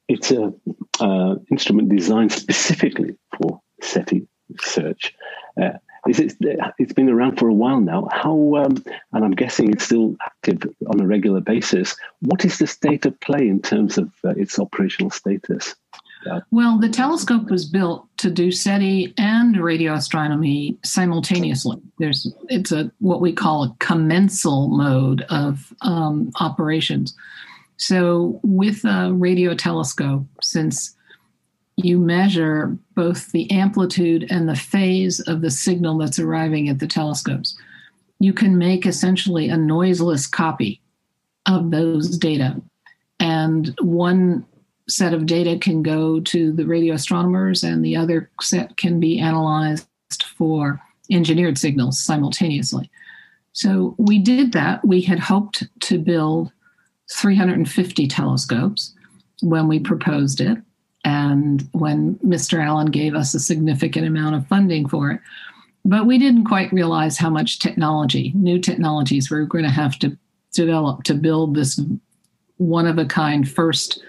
it's, 0.09 0.31
an 0.31 0.59
uh, 1.01 1.35
instrument 1.51 1.91
designed 1.91 2.33
specifically 2.33 3.17
for 3.37 3.61
SETI 3.83 4.27
search. 4.61 5.15
Uh, 5.61 5.73
it's, 6.07 6.37
it's 6.79 6.93
been 6.93 7.09
around 7.09 7.39
for 7.39 7.49
a 7.49 7.55
while 7.55 7.81
now. 7.81 8.09
How, 8.11 8.55
um, 8.57 8.83
and 9.13 9.25
I'm 9.25 9.33
guessing 9.33 9.71
it's 9.71 9.85
still 9.85 10.17
active 10.25 10.63
on 10.87 11.01
a 11.01 11.07
regular 11.07 11.41
basis. 11.41 11.97
What 12.21 12.45
is 12.45 12.59
the 12.59 12.67
state 12.67 13.05
of 13.05 13.19
play 13.21 13.49
in 13.49 13.61
terms 13.61 13.99
of 13.99 14.11
uh, 14.25 14.31
its 14.31 14.59
operational 14.59 15.11
status? 15.11 15.75
Well, 16.51 16.79
the 16.79 16.89
telescope 16.89 17.51
was 17.51 17.65
built 17.65 18.07
to 18.19 18.31
do 18.31 18.51
SETI 18.51 19.15
and 19.17 19.57
radio 19.57 19.95
astronomy 19.95 20.77
simultaneously. 20.85 21.79
There's 21.99 22.33
it's 22.49 22.73
a 22.73 22.91
what 22.99 23.21
we 23.21 23.33
call 23.33 23.65
a 23.65 23.77
commensal 23.79 24.69
mode 24.69 25.23
of 25.31 25.73
um, 25.83 26.31
operations. 26.41 27.15
So 27.77 28.41
with 28.43 28.85
a 28.85 29.13
radio 29.13 29.55
telescope, 29.55 30.27
since 30.43 30.97
you 31.77 31.99
measure 31.99 32.77
both 32.97 33.31
the 33.31 33.49
amplitude 33.53 34.27
and 34.31 34.49
the 34.49 34.57
phase 34.57 35.21
of 35.21 35.43
the 35.43 35.51
signal 35.51 35.97
that's 35.99 36.19
arriving 36.19 36.69
at 36.69 36.81
the 36.81 36.89
telescopes, 36.89 37.57
you 38.19 38.33
can 38.33 38.59
make 38.59 38.85
essentially 38.85 39.49
a 39.49 39.57
noiseless 39.57 40.27
copy 40.27 40.81
of 41.47 41.71
those 41.71 42.19
data. 42.19 42.61
And 43.21 43.77
one 43.81 44.45
set 44.89 45.13
of 45.13 45.27
data 45.27 45.59
can 45.59 45.83
go 45.83 46.21
to 46.21 46.53
the 46.53 46.65
radio 46.65 46.95
astronomers, 46.95 47.63
and 47.63 47.85
the 47.85 47.97
other 47.97 48.31
set 48.41 48.77
can 48.77 48.99
be 48.99 49.19
analyzed 49.19 49.87
for 50.37 50.81
engineered 51.11 51.59
signals 51.59 51.99
simultaneously. 51.99 52.91
So 53.53 53.95
we 53.99 54.19
did 54.19 54.53
that. 54.53 54.85
We 54.85 55.01
had 55.01 55.19
hoped 55.19 55.65
to 55.81 55.99
build 55.99 56.53
350 57.13 58.07
telescopes 58.07 58.95
when 59.43 59.69
we 59.69 59.81
proposed 59.81 60.41
it, 60.41 60.59
and 61.05 61.69
when 61.73 62.17
Mr. 62.17 62.65
Allen 62.65 62.91
gave 62.91 63.15
us 63.15 63.35
a 63.35 63.41
significant 63.41 64.07
amount 64.07 64.37
of 64.37 64.47
funding 64.47 64.89
for 64.89 65.11
it. 65.11 65.21
But 65.85 66.07
we 66.07 66.19
didn't 66.19 66.45
quite 66.45 66.73
realize 66.73 67.17
how 67.17 67.31
much 67.31 67.61
technology, 67.61 68.33
new 68.35 68.59
technologies, 68.59 69.31
we 69.31 69.39
were 69.39 69.47
going 69.47 69.65
to 69.65 69.71
have 69.71 69.99
to 70.01 70.17
develop 70.53 71.05
to 71.05 71.15
build 71.15 71.55
this 71.55 71.81
one 72.57 72.87
of 72.87 72.99
a 72.99 73.07
kind 73.07 73.49
first 73.49 74.03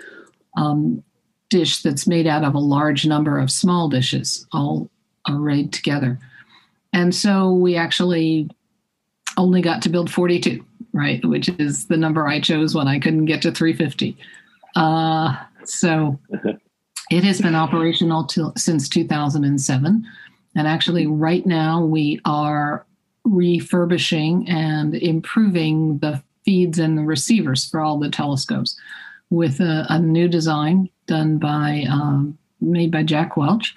um, 0.59 1.03
dish 1.49 1.81
that's 1.81 2.05
made 2.05 2.27
out 2.27 2.43
of 2.43 2.53
a 2.53 2.59
large 2.59 3.05
number 3.05 3.39
of 3.39 3.49
small 3.49 3.89
dishes 3.89 4.45
all 4.51 4.89
arrayed 5.27 5.73
together. 5.73 6.19
And 6.93 7.13
so 7.15 7.51
we 7.51 7.75
actually 7.75 8.49
only 9.37 9.61
got 9.61 9.81
to 9.83 9.89
build 9.89 10.11
42, 10.11 10.63
right? 10.93 11.23
Which 11.25 11.49
is 11.59 11.87
the 11.87 11.97
number 11.97 12.27
I 12.27 12.39
chose 12.39 12.75
when 12.75 12.87
I 12.87 12.99
couldn't 12.99 13.25
get 13.25 13.41
to 13.43 13.51
350. 13.51 14.17
Uh, 14.75 15.35
so 15.63 16.19
it 17.11 17.23
has 17.23 17.41
been 17.41 17.55
operational 17.55 18.25
till, 18.25 18.53
since 18.57 18.89
2007. 18.89 20.05
And 20.55 20.67
actually, 20.67 21.07
right 21.07 21.45
now, 21.45 21.83
we 21.83 22.19
are 22.25 22.85
refurbishing 23.23 24.49
and 24.49 24.95
improving 24.95 25.99
the 25.99 26.21
feeds 26.43 26.79
and 26.79 26.97
the 26.97 27.03
receivers 27.03 27.69
for 27.69 27.79
all 27.79 27.99
the 27.99 28.09
telescopes 28.09 28.75
with 29.29 29.59
a, 29.59 29.85
a 29.89 29.99
new 29.99 30.27
design 30.27 30.89
done 31.05 31.37
by 31.37 31.85
um, 31.89 32.37
made 32.61 32.91
by 32.91 33.03
Jack 33.03 33.37
Welch, 33.37 33.75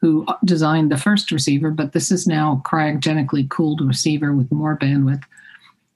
who 0.00 0.26
designed 0.44 0.90
the 0.90 0.96
first 0.96 1.30
receiver, 1.30 1.70
but 1.70 1.92
this 1.92 2.10
is 2.10 2.26
now 2.26 2.62
cryogenically 2.64 3.48
cooled 3.48 3.80
receiver 3.80 4.32
with 4.32 4.52
more 4.52 4.76
bandwidth. 4.76 5.22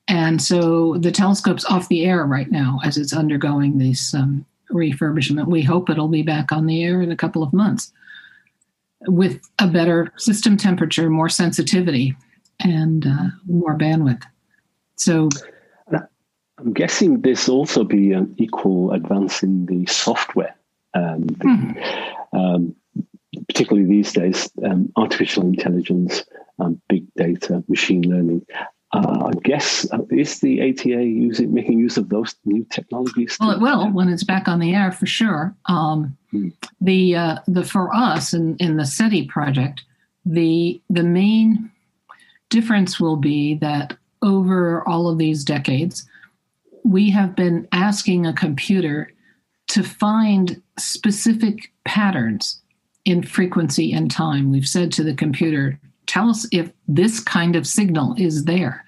And 0.08 0.40
so 0.40 0.96
the 0.98 1.12
telescope's 1.12 1.66
off 1.66 1.88
the 1.88 2.06
air 2.06 2.24
right 2.24 2.50
now 2.50 2.80
as 2.84 2.96
it's 2.96 3.12
undergoing 3.12 3.78
this 3.78 4.14
um, 4.14 4.46
refurbishment. 4.70 5.48
We 5.48 5.62
hope 5.62 5.90
it'll 5.90 6.08
be 6.08 6.22
back 6.22 6.50
on 6.50 6.66
the 6.66 6.82
air 6.82 7.02
in 7.02 7.12
a 7.12 7.16
couple 7.16 7.42
of 7.42 7.52
months 7.52 7.92
with 9.06 9.40
a 9.58 9.66
better 9.68 10.12
system 10.16 10.56
temperature, 10.56 11.10
more 11.10 11.28
sensitivity, 11.28 12.16
and 12.60 13.06
uh, 13.06 13.28
more 13.46 13.76
bandwidth. 13.76 14.22
So 14.96 15.28
I'm 16.58 16.72
guessing 16.72 17.20
this 17.20 17.48
also 17.48 17.84
be 17.84 18.12
an 18.12 18.34
equal 18.38 18.92
advance 18.92 19.42
in 19.42 19.66
the 19.66 19.86
software, 19.86 20.56
um, 20.94 21.22
mm-hmm. 21.24 22.36
um, 22.36 22.74
particularly 23.46 23.88
these 23.88 24.12
days, 24.12 24.50
um, 24.64 24.92
artificial 24.96 25.44
intelligence, 25.44 26.24
um, 26.58 26.80
big 26.88 27.06
data, 27.14 27.62
machine 27.68 28.02
learning. 28.02 28.44
Uh, 28.90 29.30
I 29.30 29.38
guess 29.44 29.86
uh, 29.92 29.98
is 30.10 30.40
the 30.40 30.62
ATA 30.62 31.04
using 31.04 31.52
making 31.52 31.78
use 31.78 31.98
of 31.98 32.08
those 32.08 32.34
new 32.44 32.66
technologies? 32.70 33.36
Well, 33.38 33.50
it 33.50 33.60
will 33.60 33.90
when 33.90 34.08
it's 34.08 34.24
back 34.24 34.48
on 34.48 34.60
the 34.60 34.74
air 34.74 34.90
for 34.90 35.06
sure. 35.06 35.54
Um, 35.66 36.16
hmm. 36.30 36.48
The 36.80 37.14
uh, 37.14 37.38
the 37.46 37.64
for 37.64 37.94
us 37.94 38.32
in, 38.32 38.56
in 38.56 38.78
the 38.78 38.86
SETI 38.86 39.26
project, 39.26 39.84
the 40.24 40.80
the 40.88 41.02
main 41.02 41.70
difference 42.48 42.98
will 42.98 43.16
be 43.16 43.56
that 43.56 43.94
over 44.22 44.86
all 44.88 45.08
of 45.08 45.18
these 45.18 45.44
decades, 45.44 46.07
we 46.88 47.10
have 47.10 47.36
been 47.36 47.68
asking 47.72 48.24
a 48.24 48.32
computer 48.32 49.12
to 49.68 49.82
find 49.82 50.62
specific 50.78 51.70
patterns 51.84 52.62
in 53.04 53.22
frequency 53.22 53.92
and 53.92 54.10
time. 54.10 54.50
We've 54.50 54.66
said 54.66 54.90
to 54.92 55.04
the 55.04 55.14
computer, 55.14 55.78
tell 56.06 56.30
us 56.30 56.48
if 56.50 56.72
this 56.86 57.20
kind 57.20 57.56
of 57.56 57.66
signal 57.66 58.14
is 58.16 58.46
there. 58.46 58.86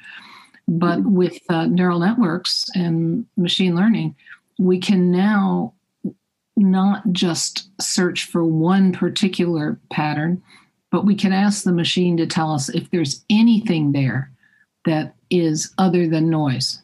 But 0.66 1.02
with 1.04 1.38
uh, 1.50 1.66
neural 1.66 1.98
networks 1.98 2.64
and 2.74 3.26
machine 3.36 3.74
learning, 3.74 4.16
we 4.58 4.78
can 4.78 5.10
now 5.10 5.74
not 6.56 7.02
just 7.12 7.68
search 7.82 8.24
for 8.24 8.44
one 8.44 8.92
particular 8.92 9.78
pattern, 9.90 10.42
but 10.90 11.04
we 11.04 11.14
can 11.14 11.32
ask 11.32 11.64
the 11.64 11.72
machine 11.72 12.16
to 12.16 12.26
tell 12.26 12.52
us 12.54 12.70
if 12.70 12.90
there's 12.90 13.24
anything 13.28 13.92
there 13.92 14.30
that 14.86 15.14
is 15.28 15.74
other 15.76 16.08
than 16.08 16.30
noise. 16.30 16.79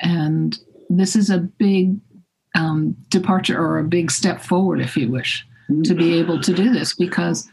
And 0.00 0.58
this 0.90 1.16
is 1.16 1.30
a 1.30 1.38
big 1.38 1.96
um, 2.54 2.96
departure 3.08 3.58
or 3.58 3.78
a 3.78 3.84
big 3.84 4.10
step 4.10 4.40
forward, 4.40 4.80
if 4.80 4.96
you 4.96 5.10
wish, 5.10 5.46
to 5.84 5.94
be 5.94 6.18
able 6.18 6.40
to 6.40 6.52
do 6.52 6.72
this 6.72 6.94
because 6.94 7.48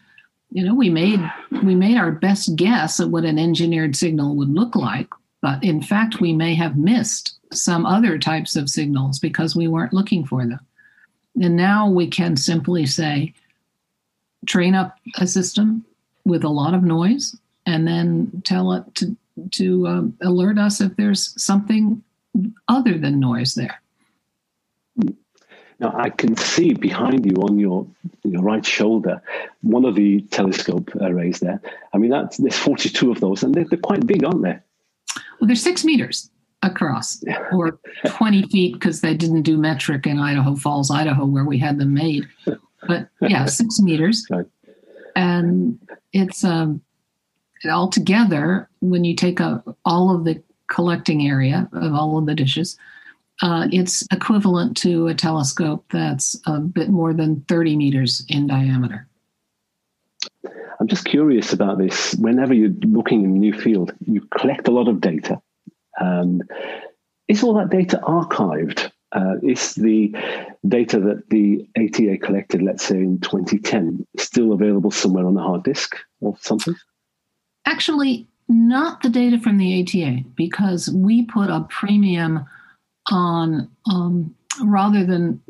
you 0.51 0.65
know 0.65 0.75
we 0.75 0.89
made 0.89 1.21
we 1.63 1.74
made 1.74 1.95
our 1.95 2.12
best 2.12 2.57
guess 2.57 3.00
at 3.00 3.07
what 3.07 3.24
an 3.24 3.39
engineered 3.39 3.95
signal 3.95 4.36
would 4.36 4.50
look 4.50 4.75
like 4.75 5.07
but 5.41 5.63
in 5.63 5.81
fact 5.81 6.19
we 6.19 6.33
may 6.33 6.53
have 6.53 6.75
missed 6.75 7.39
some 7.53 7.86
other 7.86 8.17
types 8.17 8.55
of 8.55 8.69
signals 8.69 9.19
because 9.19 9.55
we 9.55 9.67
weren't 9.67 9.93
looking 9.93 10.25
for 10.25 10.45
them. 10.45 10.60
And 11.41 11.55
now 11.55 11.89
we 11.89 12.07
can 12.07 12.38
simply 12.38 12.86
say 12.86 13.33
train 14.45 14.75
up 14.75 14.98
a 15.17 15.27
system 15.27 15.86
with 16.25 16.43
a 16.43 16.50
lot 16.50 16.74
of 16.74 16.83
noise 16.83 17.36
and 17.65 17.88
then 17.88 18.41
tell 18.45 18.74
it 18.74 18.95
to 18.95 19.15
to 19.51 19.88
um, 19.88 20.17
alert 20.21 20.57
us 20.57 20.81
if 20.81 20.95
there's 20.98 21.33
something 21.41 22.03
other 22.67 22.97
than 22.97 23.19
noise 23.19 23.55
there. 23.55 23.81
Now 25.79 25.93
I 25.95 26.09
can 26.09 26.35
see 26.38 26.73
behind 26.73 27.25
you 27.25 27.33
on 27.41 27.57
your 27.57 27.88
your 28.23 28.43
right 28.43 28.65
shoulder 28.65 29.21
one 29.61 29.83
of 29.83 29.95
the 29.95 30.21
telescope 30.29 30.91
arrays 31.01 31.39
there. 31.39 31.59
I 31.93 31.97
mean, 31.97 32.11
that's 32.11 32.38
there's 32.38 32.57
42 32.57 33.11
of 33.11 33.19
those, 33.19 33.43
and 33.43 33.53
they're, 33.53 33.65
they're 33.65 33.79
quite 33.79 34.05
big, 34.05 34.23
aren't 34.23 34.43
they? 34.43 34.59
Well, 35.39 35.47
they're 35.47 35.55
six 35.55 35.83
meters 35.83 36.29
across, 36.61 37.23
or 37.51 37.79
20 38.05 38.43
feet 38.50 38.73
because 38.73 39.01
they 39.01 39.15
didn't 39.15 39.41
do 39.41 39.57
metric 39.57 40.05
in 40.05 40.19
Idaho 40.19 40.55
Falls, 40.55 40.91
Idaho, 40.91 41.25
where 41.25 41.45
we 41.45 41.57
had 41.57 41.79
them 41.79 41.95
made. 41.95 42.27
But 42.88 43.09
yeah, 43.19 43.45
six 43.47 43.79
meters, 43.79 44.25
right. 44.29 44.45
and 45.15 45.79
it's 46.13 46.43
um, 46.43 46.81
altogether 47.69 48.69
when 48.81 49.03
you 49.03 49.15
take 49.15 49.39
a, 49.39 49.63
all 49.85 50.15
of 50.15 50.25
the 50.25 50.43
collecting 50.71 51.27
area 51.27 51.69
of 51.73 51.93
all 51.93 52.17
of 52.17 52.25
the 52.25 52.33
dishes. 52.33 52.77
Uh, 53.41 53.67
it's 53.71 54.07
equivalent 54.11 54.77
to 54.77 55.07
a 55.07 55.13
telescope 55.13 55.85
that's 55.91 56.39
a 56.45 56.59
bit 56.59 56.89
more 56.89 57.13
than 57.13 57.41
30 57.47 57.75
meters 57.75 58.25
in 58.29 58.47
diameter. 58.47 59.07
I'm 60.79 60.87
just 60.87 61.05
curious 61.05 61.53
about 61.53 61.77
this. 61.77 62.15
Whenever 62.15 62.53
you're 62.53 62.73
looking 62.83 63.23
in 63.23 63.31
a 63.31 63.39
new 63.39 63.53
field, 63.53 63.93
you 64.05 64.21
collect 64.37 64.67
a 64.67 64.71
lot 64.71 64.87
of 64.87 65.01
data. 65.01 65.41
And 65.97 66.43
is 67.27 67.43
all 67.43 67.53
that 67.55 67.69
data 67.69 67.99
archived? 68.03 68.91
Uh, 69.11 69.35
is 69.43 69.75
the 69.75 70.15
data 70.67 70.99
that 70.99 71.29
the 71.29 71.67
ATA 71.77 72.17
collected, 72.17 72.61
let's 72.61 72.83
say 72.83 72.95
in 72.95 73.19
2010, 73.19 74.07
still 74.17 74.53
available 74.53 74.89
somewhere 74.89 75.25
on 75.25 75.33
the 75.33 75.41
hard 75.41 75.63
disk 75.63 75.97
or 76.21 76.35
something? 76.39 76.75
Actually, 77.65 78.27
not 78.51 79.01
the 79.01 79.10
data 79.10 79.39
from 79.39 79.58
the 79.58 79.81
ATA, 79.81 80.24
because 80.36 80.89
we 80.89 81.24
put 81.24 81.50
a 81.50 81.65
premium 81.70 82.46
on 83.10 83.70
um, 83.89 84.36
rather 84.63 85.05
than 85.05 85.41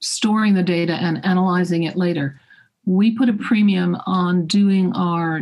storing 0.00 0.54
the 0.54 0.62
data 0.62 0.94
and 0.94 1.24
analyzing 1.24 1.84
it 1.84 1.96
later. 1.96 2.40
We 2.84 3.16
put 3.16 3.28
a 3.28 3.34
premium 3.34 3.96
on 4.06 4.46
doing 4.46 4.92
our 4.94 5.40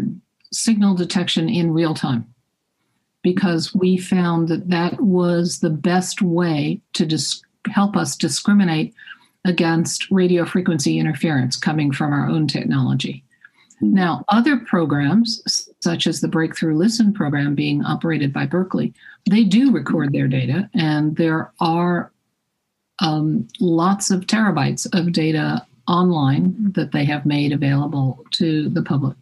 signal 0.52 0.94
detection 0.94 1.48
in 1.48 1.72
real 1.72 1.94
time 1.94 2.32
because 3.22 3.74
we 3.74 3.96
found 3.96 4.48
that 4.48 4.68
that 4.70 5.00
was 5.00 5.58
the 5.58 5.70
best 5.70 6.22
way 6.22 6.80
to 6.94 7.06
dis- 7.06 7.42
help 7.70 7.96
us 7.96 8.16
discriminate 8.16 8.94
against 9.44 10.10
radio 10.10 10.44
frequency 10.44 10.98
interference 10.98 11.56
coming 11.56 11.92
from 11.92 12.12
our 12.12 12.28
own 12.28 12.46
technology. 12.46 13.24
Mm-hmm. 13.82 13.94
Now, 13.94 14.24
other 14.28 14.56
programs, 14.58 15.68
such 15.80 16.06
as 16.06 16.20
the 16.20 16.28
Breakthrough 16.28 16.76
Listen 16.76 17.12
program 17.12 17.54
being 17.54 17.84
operated 17.84 18.32
by 18.32 18.46
Berkeley, 18.46 18.92
they 19.28 19.44
do 19.44 19.72
record 19.72 20.12
their 20.12 20.28
data, 20.28 20.68
and 20.74 21.16
there 21.16 21.52
are 21.60 22.12
um, 23.00 23.48
lots 23.60 24.10
of 24.10 24.26
terabytes 24.26 24.86
of 24.98 25.12
data 25.12 25.66
online 25.88 26.72
that 26.74 26.92
they 26.92 27.04
have 27.04 27.26
made 27.26 27.52
available 27.52 28.24
to 28.32 28.68
the 28.68 28.82
public. 28.82 29.16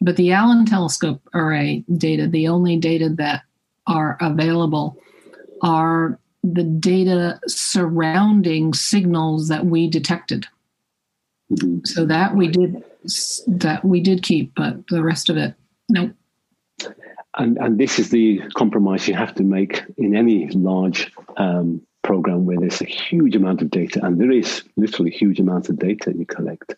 But 0.00 0.16
the 0.16 0.32
Allen 0.32 0.66
Telescope 0.66 1.22
Array 1.32 1.84
data, 1.96 2.28
the 2.28 2.48
only 2.48 2.76
data 2.76 3.08
that 3.10 3.42
are 3.86 4.18
available 4.20 4.98
are 5.62 6.18
the 6.44 6.62
data 6.62 7.40
surrounding 7.46 8.74
signals 8.74 9.48
that 9.48 9.66
we 9.66 9.88
detected. 9.88 10.46
Mm-hmm. 11.50 11.78
So 11.84 12.04
that 12.06 12.34
we 12.34 12.48
did 12.48 12.84
that 13.46 13.84
we 13.84 14.00
did 14.00 14.22
keep, 14.22 14.54
but 14.54 14.86
the 14.88 15.02
rest 15.02 15.28
of 15.28 15.36
it, 15.36 15.54
no. 15.88 16.10
And 17.38 17.58
and 17.58 17.78
this 17.78 17.98
is 17.98 18.10
the 18.10 18.40
compromise 18.54 19.06
you 19.06 19.14
have 19.14 19.34
to 19.34 19.42
make 19.42 19.82
in 19.98 20.16
any 20.16 20.48
large 20.50 21.12
um, 21.36 21.82
program 22.02 22.46
where 22.46 22.58
there's 22.58 22.80
a 22.80 22.86
huge 22.86 23.36
amount 23.36 23.62
of 23.62 23.70
data, 23.70 24.04
and 24.04 24.20
there 24.20 24.30
is 24.30 24.62
literally 24.76 25.10
huge 25.10 25.40
amounts 25.40 25.68
of 25.68 25.78
data 25.78 26.12
you 26.16 26.26
collect. 26.26 26.74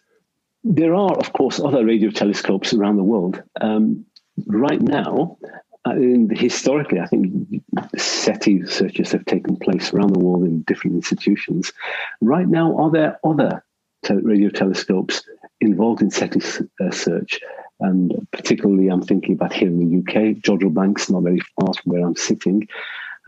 There 0.64 0.94
are, 0.94 1.16
of 1.16 1.32
course, 1.32 1.60
other 1.60 1.84
radio 1.84 2.10
telescopes 2.10 2.72
around 2.72 2.96
the 2.96 3.04
world. 3.04 3.42
Um, 3.60 4.04
right 4.46 4.80
now, 4.80 5.38
uh, 5.84 5.94
historically, 6.30 7.00
I 7.00 7.06
think 7.06 7.62
SETI 7.96 8.66
searches 8.66 9.12
have 9.12 9.24
taken 9.24 9.56
place 9.56 9.92
around 9.92 10.14
the 10.14 10.18
world 10.18 10.44
in 10.44 10.62
different 10.62 10.96
institutions. 10.96 11.72
Right 12.20 12.48
now, 12.48 12.76
are 12.76 12.90
there 12.90 13.18
other 13.24 13.64
radio 14.10 14.48
telescopes 14.50 15.22
involved 15.60 16.02
in 16.02 16.10
SETI 16.10 16.40
uh, 16.80 16.90
search? 16.90 17.40
And 17.80 18.26
particularly, 18.32 18.88
I'm 18.88 19.02
thinking 19.02 19.34
about 19.34 19.52
here 19.52 19.68
in 19.68 19.78
the 19.78 19.98
UK, 19.98 20.36
Jodrell 20.36 20.74
Banks, 20.74 21.08
not 21.08 21.22
very 21.22 21.40
far 21.40 21.72
from 21.74 21.92
where 21.92 22.04
I'm 22.04 22.16
sitting, 22.16 22.66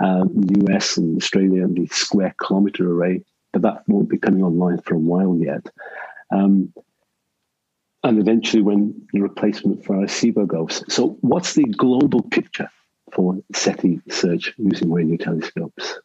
um, 0.00 0.31
US 0.67 0.97
and 0.97 1.17
Australia, 1.17 1.67
the 1.69 1.87
Square 1.87 2.35
Kilometre 2.41 2.91
Array, 2.91 3.23
but 3.53 3.62
that 3.62 3.83
won't 3.87 4.09
be 4.09 4.19
coming 4.19 4.43
online 4.43 4.81
for 4.81 4.95
a 4.95 4.99
while 4.99 5.37
yet. 5.37 5.67
Um, 6.33 6.73
and 8.03 8.19
eventually 8.19 8.62
when 8.62 9.07
the 9.12 9.21
replacement 9.21 9.85
for 9.85 9.97
Arecibo 9.97 10.47
goes. 10.47 10.83
So, 10.93 11.19
what's 11.21 11.55
the 11.55 11.65
global 11.65 12.23
picture 12.23 12.71
for 13.12 13.39
SETI 13.53 14.00
search 14.09 14.55
using 14.57 14.91
radio 14.91 15.17
telescopes? 15.17 15.99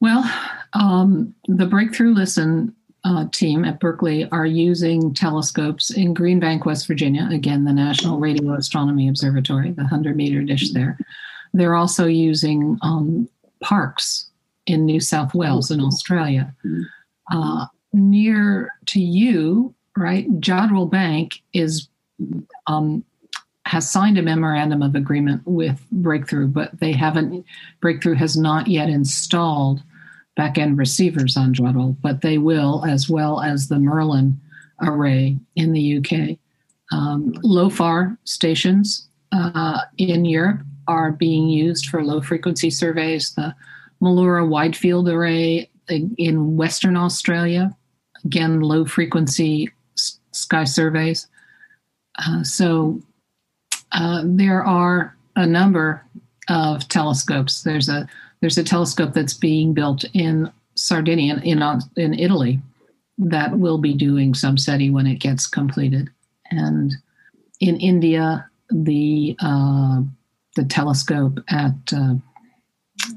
Well, 0.00 0.24
um, 0.72 1.34
the 1.46 1.66
Breakthrough 1.66 2.14
Listen 2.14 2.74
uh, 3.04 3.26
team 3.32 3.64
at 3.64 3.80
Berkeley 3.80 4.28
are 4.30 4.46
using 4.46 5.14
telescopes 5.14 5.90
in 5.90 6.14
Green 6.14 6.40
Bank, 6.40 6.66
West 6.66 6.86
Virginia. 6.86 7.28
Again, 7.30 7.64
the 7.64 7.72
National 7.72 8.18
Radio 8.18 8.54
Astronomy 8.54 9.08
Observatory, 9.08 9.70
the 9.70 9.82
100 9.82 10.16
meter 10.16 10.42
dish 10.42 10.72
there. 10.72 10.98
They're 11.52 11.74
also 11.74 12.06
using 12.06 12.78
um, 12.82 13.28
Parkes 13.60 14.26
in 14.66 14.84
New 14.84 15.00
South 15.00 15.34
Wales 15.34 15.70
in 15.70 15.80
Australia. 15.80 16.54
Mm-hmm. 16.64 16.82
Uh, 17.32 17.66
near 17.92 18.72
to 18.86 19.00
you, 19.00 19.74
right? 19.96 20.28
Jodrell 20.40 20.90
Bank 20.90 21.42
is 21.52 21.88
um, 22.66 23.04
has 23.66 23.90
signed 23.90 24.18
a 24.18 24.22
memorandum 24.22 24.82
of 24.82 24.94
agreement 24.94 25.42
with 25.44 25.80
Breakthrough, 25.92 26.48
but 26.48 26.78
they 26.80 26.92
haven't. 26.92 27.44
Breakthrough 27.80 28.14
has 28.14 28.36
not 28.36 28.66
yet 28.68 28.88
installed 28.88 29.82
back-end 30.36 30.78
receivers 30.78 31.36
on 31.36 31.54
Jodrell, 31.54 31.96
but 32.00 32.22
they 32.22 32.38
will, 32.38 32.84
as 32.84 33.08
well 33.08 33.42
as 33.42 33.68
the 33.68 33.78
Merlin 33.78 34.40
array 34.82 35.36
in 35.56 35.72
the 35.72 35.98
UK. 35.98 36.38
Um, 36.92 37.32
LOFAR 37.42 38.16
stations 38.24 39.08
uh, 39.32 39.82
in 39.98 40.24
Europe 40.24 40.60
are 40.88 41.12
being 41.12 41.48
used 41.48 41.86
for 41.86 42.04
low 42.04 42.20
frequency 42.20 42.70
surveys. 42.70 43.34
The 43.34 43.54
Malura 44.02 44.48
Wide 44.48 44.76
Field 44.76 45.08
Array 45.08 45.70
in 45.88 46.56
Western 46.56 46.96
Australia, 46.96 47.76
again, 48.24 48.60
low 48.60 48.84
frequency 48.84 49.70
sky 50.32 50.64
surveys. 50.64 51.26
Uh, 52.18 52.42
so 52.42 53.00
uh, 53.92 54.22
there 54.24 54.64
are 54.64 55.16
a 55.36 55.46
number 55.46 56.04
of 56.48 56.88
telescopes. 56.88 57.62
There's 57.62 57.88
a 57.88 58.08
there's 58.40 58.58
a 58.58 58.64
telescope 58.64 59.12
that's 59.12 59.34
being 59.34 59.74
built 59.74 60.04
in 60.14 60.50
Sardinia 60.74 61.40
in 61.44 61.62
in 61.96 62.14
Italy 62.14 62.60
that 63.18 63.58
will 63.58 63.78
be 63.78 63.94
doing 63.94 64.34
some 64.34 64.56
SETI 64.56 64.90
when 64.90 65.06
it 65.06 65.16
gets 65.16 65.46
completed, 65.46 66.08
and 66.50 66.94
in 67.60 67.76
India 67.78 68.48
the 68.70 69.36
uh, 69.40 70.00
the 70.56 70.64
telescope 70.64 71.40
at 71.48 71.74
uh, 71.92 72.14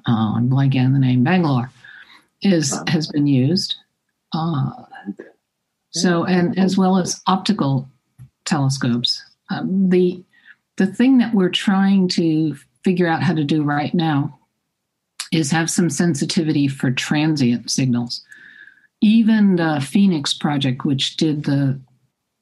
oh, 0.07 0.33
I'm 0.36 0.49
blanking 0.49 0.86
on 0.86 0.93
the 0.93 0.99
name 0.99 1.23
Bangalore 1.23 1.71
is 2.41 2.77
has 2.88 3.07
been 3.07 3.27
used. 3.27 3.75
Uh, 4.33 4.71
so, 5.91 6.25
and 6.25 6.57
as 6.57 6.77
well 6.77 6.97
as 6.97 7.21
optical 7.27 7.88
telescopes. 8.45 9.23
Um, 9.49 9.89
the 9.89 10.23
the 10.77 10.88
thing 10.88 11.19
that 11.19 11.33
we're 11.33 11.49
trying 11.49 12.07
to 12.09 12.55
figure 12.83 13.07
out 13.07 13.23
how 13.23 13.33
to 13.33 13.43
do 13.43 13.63
right 13.63 13.93
now 13.93 14.38
is 15.34 15.52
have 15.52 15.69
some 15.69 15.89
sensitivity 15.89 16.67
for 16.67 16.91
transient 16.91 17.69
signals. 17.69 18.22
Even 19.02 19.56
the 19.56 19.86
Phoenix 19.86 20.34
project, 20.34 20.86
which 20.86 21.17
did 21.17 21.43
the 21.43 21.80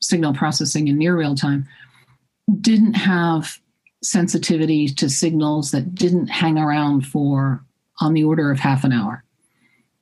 signal 0.01 0.33
processing 0.33 0.87
in 0.87 0.97
near 0.97 1.15
real 1.15 1.35
time, 1.35 1.67
didn't 2.59 2.93
have 2.93 3.57
sensitivity 4.03 4.87
to 4.87 5.09
signals 5.09 5.71
that 5.71 5.95
didn't 5.95 6.27
hang 6.27 6.57
around 6.57 7.05
for 7.05 7.63
on 7.99 8.13
the 8.13 8.23
order 8.23 8.51
of 8.51 8.59
half 8.59 8.83
an 8.83 8.91
hour. 8.91 9.23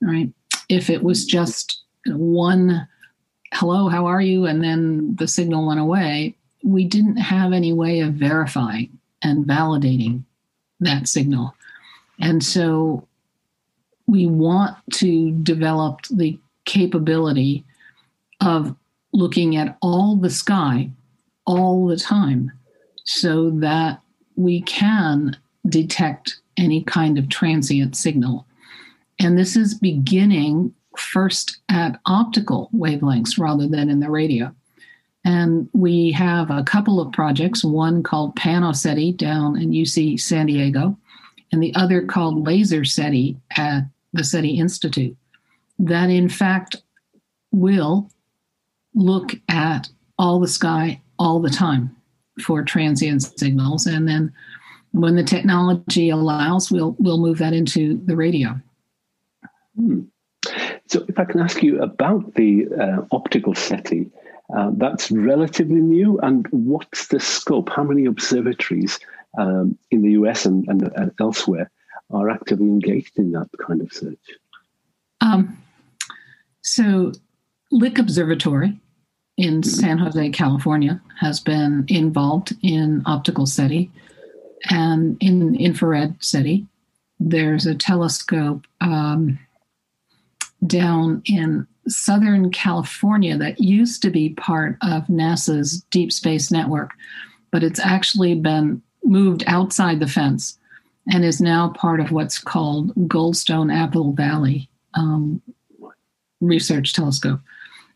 Right? 0.02 0.32
If 0.70 0.90
it 0.90 1.04
was 1.04 1.26
just 1.26 1.84
one 2.06 2.88
hello, 3.54 3.90
how 3.90 4.06
are 4.06 4.22
you? 4.22 4.46
And 4.46 4.64
then 4.64 5.16
the 5.16 5.28
signal 5.28 5.68
went 5.68 5.80
away. 5.80 6.36
We 6.64 6.86
didn't 6.86 7.18
have 7.18 7.52
any 7.52 7.74
way 7.74 8.02
of 8.02 8.14
verifying 8.14 8.98
and 9.24 9.46
validating 9.46 10.24
that 10.80 11.08
signal. 11.08 11.54
And 12.20 12.44
so 12.44 13.08
we 14.08 14.26
want 14.28 14.76
to 14.94 15.32
develop 15.44 16.02
the 16.10 16.40
capability 16.66 17.64
of 18.42 18.76
looking 19.14 19.56
at 19.56 19.78
all 19.82 20.16
the 20.16 20.30
sky 20.30 20.90
all 21.46 21.88
the 21.88 21.98
time 21.98 22.52
so 23.06 23.50
that 23.52 24.02
we 24.36 24.62
can 24.62 25.36
detect 25.68 26.38
any 26.58 26.84
kind 26.84 27.18
of 27.18 27.30
transient 27.30 27.96
signal. 27.96 28.46
And 29.20 29.38
this 29.38 29.56
is 29.56 29.74
beginning 29.74 30.74
first 30.98 31.60
at 31.70 32.00
optical 32.06 32.70
wavelengths 32.74 33.40
rather 33.40 33.68
than 33.68 33.90
in 33.90 34.00
the 34.00 34.10
radio. 34.10 34.54
And 35.26 35.70
we 35.74 36.12
have 36.12 36.50
a 36.50 36.64
couple 36.64 37.00
of 37.00 37.12
projects, 37.12 37.64
one 37.64 38.04
called 38.04 38.36
PanOSETI 38.36 39.18
down 39.18 39.62
in 39.62 39.72
UC 39.72 40.20
San 40.20 40.46
Diego, 40.46 40.98
and 41.52 41.62
the 41.62 41.74
other 41.76 42.06
called 42.06 42.46
Laser 42.46 42.84
SETI 42.84 43.38
at 43.58 43.82
the 44.14 44.24
SETI 44.24 44.60
Institute, 44.60 45.16
that 45.80 46.10
in 46.10 46.30
fact 46.30 46.78
will 47.52 48.10
look 48.94 49.32
at 49.48 49.90
all 50.18 50.40
the 50.40 50.48
sky 50.48 51.02
all 51.18 51.40
the 51.40 51.50
time 51.50 51.96
for 52.42 52.64
transient 52.64 53.22
signals. 53.22 53.86
And 53.86 54.08
then 54.08 54.34
when 54.92 55.16
the 55.16 55.24
technology 55.24 56.10
allows, 56.10 56.72
we'll, 56.72 56.96
we'll 57.00 57.20
move 57.20 57.38
that 57.40 57.54
into 57.54 58.02
the 58.06 58.16
radio. 58.16 58.60
Hmm. 59.76 60.02
So, 60.88 61.06
if 61.08 61.20
I 61.20 61.26
can 61.26 61.40
ask 61.40 61.62
you 61.62 61.82
about 61.82 62.34
the 62.34 62.68
uh, 62.80 63.02
optical 63.12 63.54
SETI, 63.54 64.10
uh, 64.56 64.72
that's 64.74 65.12
relatively 65.12 65.82
new. 65.82 66.20
And 66.20 66.48
what's 66.50 67.08
the 67.08 67.20
scope? 67.20 67.70
How 67.70 67.84
many 67.84 68.06
observatories 68.06 69.00
um, 69.38 69.78
in 69.92 70.02
the 70.02 70.12
US 70.12 70.46
and, 70.46 70.68
and, 70.68 70.84
and, 70.96 71.12
elsewhere 71.20 71.70
are 72.12 72.30
actively 72.30 72.66
engaged 72.66 73.18
in 73.18 73.32
that 73.34 73.50
kind 73.66 73.82
of 73.82 73.94
search? 73.94 74.18
Um, 75.22 75.62
so, 76.62 77.12
Lick 77.72 78.00
Observatory 78.00 78.80
in 79.38 79.62
mm-hmm. 79.62 79.70
San 79.70 79.98
Jose, 80.00 80.30
California, 80.32 81.02
has 81.20 81.40
been 81.40 81.86
involved 81.88 82.56
in 82.62 83.04
optical 83.06 83.46
SETI. 83.46 83.92
and 84.70 85.16
in 85.22 85.56
infrared 85.56 86.16
SETI. 86.20 86.68
There's 87.20 87.66
a 87.66 87.76
telescope 87.76 88.66
um, 88.82 89.40
down 90.66 91.22
in 91.26 91.68
Southern 91.88 92.52
California 92.52 93.38
that 93.38 93.60
used 93.60 94.02
to 94.02 94.10
be 94.10 94.30
part 94.30 94.78
of 94.82 95.08
NASA's 95.08 95.82
Deep 95.92 96.12
Space 96.12 96.52
Network, 96.52 96.92
but 97.52 97.64
it's 97.64 97.80
actually 97.80 98.36
been 98.36 98.82
moved 99.04 99.44
outside 99.48 100.00
the 100.00 100.08
fence 100.08 100.58
and 101.12 101.26
is 101.26 101.42
now 101.42 101.70
part 101.70 102.00
of 102.00 102.12
what's 102.12 102.38
called 102.38 102.94
Goldstone 103.08 103.74
Apple 103.74 104.14
Valley 104.14 104.70
um, 104.94 105.42
Research 106.42 106.94
Telescope. 106.94 107.40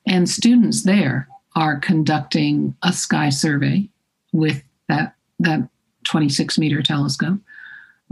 And 0.07 0.29
students 0.29 0.83
there 0.83 1.27
are 1.55 1.79
conducting 1.79 2.75
a 2.81 2.91
sky 2.91 3.29
survey 3.29 3.87
with 4.31 4.63
that, 4.89 5.15
that 5.39 5.69
26 6.05 6.57
meter 6.57 6.81
telescope. 6.81 7.39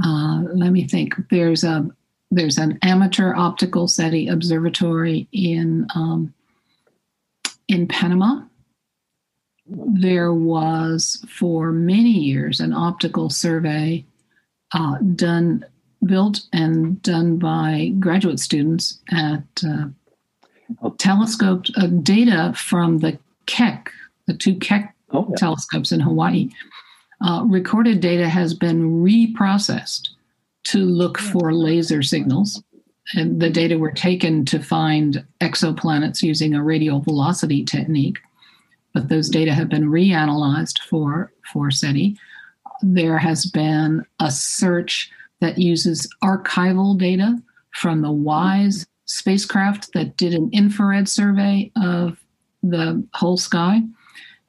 Uh, 0.03 0.43
let 0.53 0.71
me 0.71 0.87
think. 0.87 1.15
There's 1.29 1.63
a 1.63 1.89
there's 2.33 2.57
an 2.57 2.79
amateur 2.81 3.35
optical 3.35 3.89
SETI 3.89 4.29
observatory 4.29 5.27
in 5.33 5.85
um, 5.93 6.33
in 7.67 7.87
Panama. 7.87 8.41
There 9.73 10.33
was 10.33 11.23
for 11.29 11.71
many 11.71 12.11
years 12.11 12.59
an 12.59 12.73
optical 12.73 13.29
survey 13.29 14.05
uh, 14.73 14.97
done, 15.15 15.65
built 16.05 16.41
and 16.51 17.01
done 17.01 17.37
by 17.37 17.93
graduate 17.99 18.39
students 18.39 18.99
at 19.11 19.43
uh, 19.65 19.87
telescoped 20.97 21.71
uh, 21.77 21.87
data 21.87 22.53
from 22.55 22.99
the 22.99 23.17
Keck, 23.45 23.91
the 24.27 24.33
two 24.33 24.55
Keck 24.55 24.95
oh, 25.11 25.27
yeah. 25.29 25.35
telescopes 25.37 25.91
in 25.91 25.99
Hawaii. 25.99 26.49
Uh, 27.21 27.43
recorded 27.47 28.01
data 28.01 28.27
has 28.27 28.53
been 28.53 29.03
reprocessed 29.03 30.09
to 30.65 30.79
look 30.79 31.17
for 31.17 31.53
laser 31.53 32.01
signals. 32.01 32.63
And 33.13 33.41
the 33.41 33.49
data 33.49 33.77
were 33.77 33.91
taken 33.91 34.45
to 34.45 34.59
find 34.59 35.25
exoplanets 35.41 36.21
using 36.21 36.53
a 36.53 36.63
radial 36.63 36.99
velocity 37.01 37.63
technique, 37.63 38.19
but 38.93 39.09
those 39.09 39.29
data 39.29 39.53
have 39.53 39.69
been 39.69 39.89
reanalyzed 39.89 40.79
for, 40.79 41.31
for 41.51 41.71
SETI. 41.71 42.17
There 42.81 43.17
has 43.17 43.45
been 43.45 44.05
a 44.19 44.31
search 44.31 45.09
that 45.39 45.57
uses 45.57 46.07
archival 46.23 46.97
data 46.97 47.37
from 47.73 48.01
the 48.01 48.11
WISE 48.11 48.85
spacecraft 49.05 49.93
that 49.93 50.17
did 50.17 50.33
an 50.33 50.49
infrared 50.53 51.07
survey 51.07 51.71
of 51.81 52.17
the 52.63 53.05
whole 53.13 53.37
sky. 53.37 53.81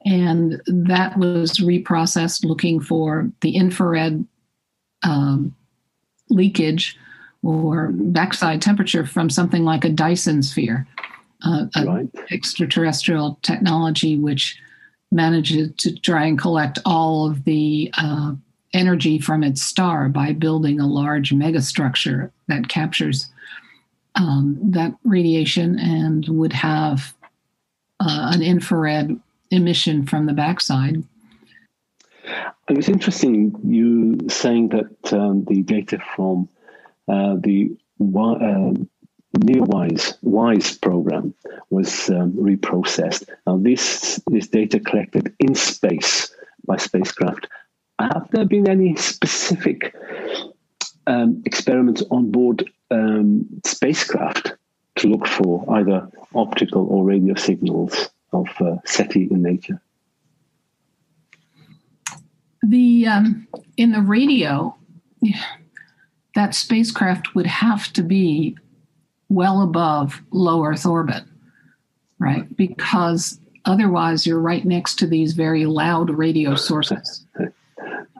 And 0.05 0.61
that 0.67 1.17
was 1.17 1.59
reprocessed 1.59 2.43
looking 2.43 2.79
for 2.79 3.31
the 3.41 3.55
infrared 3.55 4.25
um, 5.03 5.55
leakage 6.29 6.97
or 7.41 7.89
backside 7.93 8.61
temperature 8.61 9.05
from 9.05 9.29
something 9.29 9.63
like 9.63 9.83
a 9.83 9.89
Dyson 9.89 10.41
sphere, 10.41 10.87
uh, 11.43 11.65
right. 11.85 12.09
extraterrestrial 12.31 13.37
technology 13.41 14.17
which 14.17 14.57
manages 15.11 15.71
to 15.77 15.95
try 15.99 16.25
and 16.25 16.39
collect 16.39 16.79
all 16.85 17.29
of 17.29 17.43
the 17.43 17.91
uh, 17.97 18.33
energy 18.73 19.19
from 19.19 19.43
its 19.43 19.61
star 19.61 20.09
by 20.09 20.33
building 20.33 20.79
a 20.79 20.87
large 20.87 21.31
megastructure 21.31 22.31
that 22.47 22.67
captures 22.67 23.27
um, 24.15 24.57
that 24.61 24.93
radiation 25.03 25.77
and 25.79 26.27
would 26.27 26.53
have 26.53 27.13
uh, 27.99 28.31
an 28.33 28.41
infrared 28.41 29.19
emission 29.51 30.05
from 30.05 30.25
the 30.25 30.33
backside 30.33 31.03
it 32.69 32.75
was 32.75 32.89
interesting 32.89 33.53
you 33.63 34.17
saying 34.29 34.69
that 34.69 35.13
um, 35.13 35.43
the 35.45 35.61
data 35.61 35.99
from 36.15 36.47
uh, 37.07 37.35
the 37.35 37.75
uh, 38.01 38.73
NEOWISE 39.39 40.17
WISE 40.21 40.77
program 40.77 41.33
was 41.69 42.09
um, 42.09 42.33
reprocessed. 42.33 43.27
Now, 43.47 43.57
this 43.57 44.21
is 44.31 44.47
data 44.47 44.79
collected 44.79 45.33
in 45.39 45.55
space 45.55 46.33
by 46.65 46.77
spacecraft. 46.77 47.47
Have 47.99 48.27
there 48.31 48.45
been 48.45 48.69
any 48.69 48.95
specific 48.95 49.95
um, 51.07 51.41
experiments 51.45 52.03
on 52.11 52.31
board 52.31 52.69
um, 52.91 53.47
spacecraft 53.65 54.53
to 54.97 55.07
look 55.07 55.27
for 55.27 55.65
either 55.77 56.07
optical 56.35 56.87
or 56.87 57.03
radio 57.03 57.35
signals 57.35 58.09
of 58.31 58.47
uh, 58.59 58.75
SETI 58.85 59.29
in 59.31 59.41
nature? 59.41 59.81
the 62.63 63.05
um, 63.07 63.47
in 63.77 63.91
the 63.91 64.01
radio 64.01 64.75
that 66.35 66.55
spacecraft 66.55 67.35
would 67.35 67.45
have 67.45 67.91
to 67.93 68.01
be 68.01 68.57
well 69.29 69.61
above 69.61 70.21
low 70.31 70.63
earth 70.63 70.85
orbit 70.85 71.23
right? 72.23 72.55
Because 72.55 73.39
otherwise 73.65 74.25
you're 74.25 74.39
right 74.39 74.63
next 74.65 74.95
to 74.99 75.07
these 75.07 75.33
very 75.33 75.65
loud 75.65 76.09
radio 76.09 76.55
sources. 76.55 77.25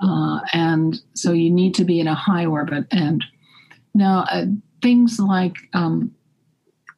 Uh, 0.01 0.39
and 0.51 1.01
so 1.13 1.31
you 1.31 1.49
need 1.49 1.73
to 1.75 1.85
be 1.85 1.99
in 1.99 2.07
a 2.07 2.15
high 2.15 2.45
orbit. 2.45 2.85
And 2.91 3.23
now 3.93 4.25
uh, 4.29 4.45
things 4.81 5.19
like 5.19 5.55
um, 5.73 6.13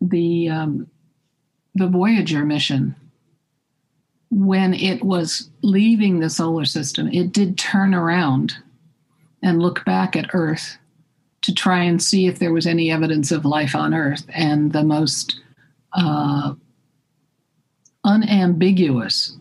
the 0.01 0.49
um, 0.49 0.89
the 1.75 1.87
voyager 1.87 2.45
mission 2.45 2.95
when 4.31 4.73
it 4.73 5.03
was 5.03 5.49
leaving 5.61 6.19
the 6.19 6.29
solar 6.29 6.65
system, 6.65 7.07
it 7.09 7.31
did 7.31 7.57
turn 7.57 7.93
around 7.93 8.55
and 9.43 9.61
look 9.61 9.85
back 9.85 10.15
at 10.15 10.33
Earth 10.33 10.77
to 11.45 11.53
try 11.53 11.83
and 11.83 12.01
see 12.01 12.25
if 12.25 12.39
there 12.39 12.53
was 12.53 12.65
any 12.65 12.91
evidence 12.91 13.31
of 13.31 13.45
life 13.45 13.75
on 13.75 13.93
Earth. 13.93 14.25
And 14.33 14.73
the 14.73 14.83
most 14.83 15.39
uh, 15.93 16.53
unambiguous 18.03 19.37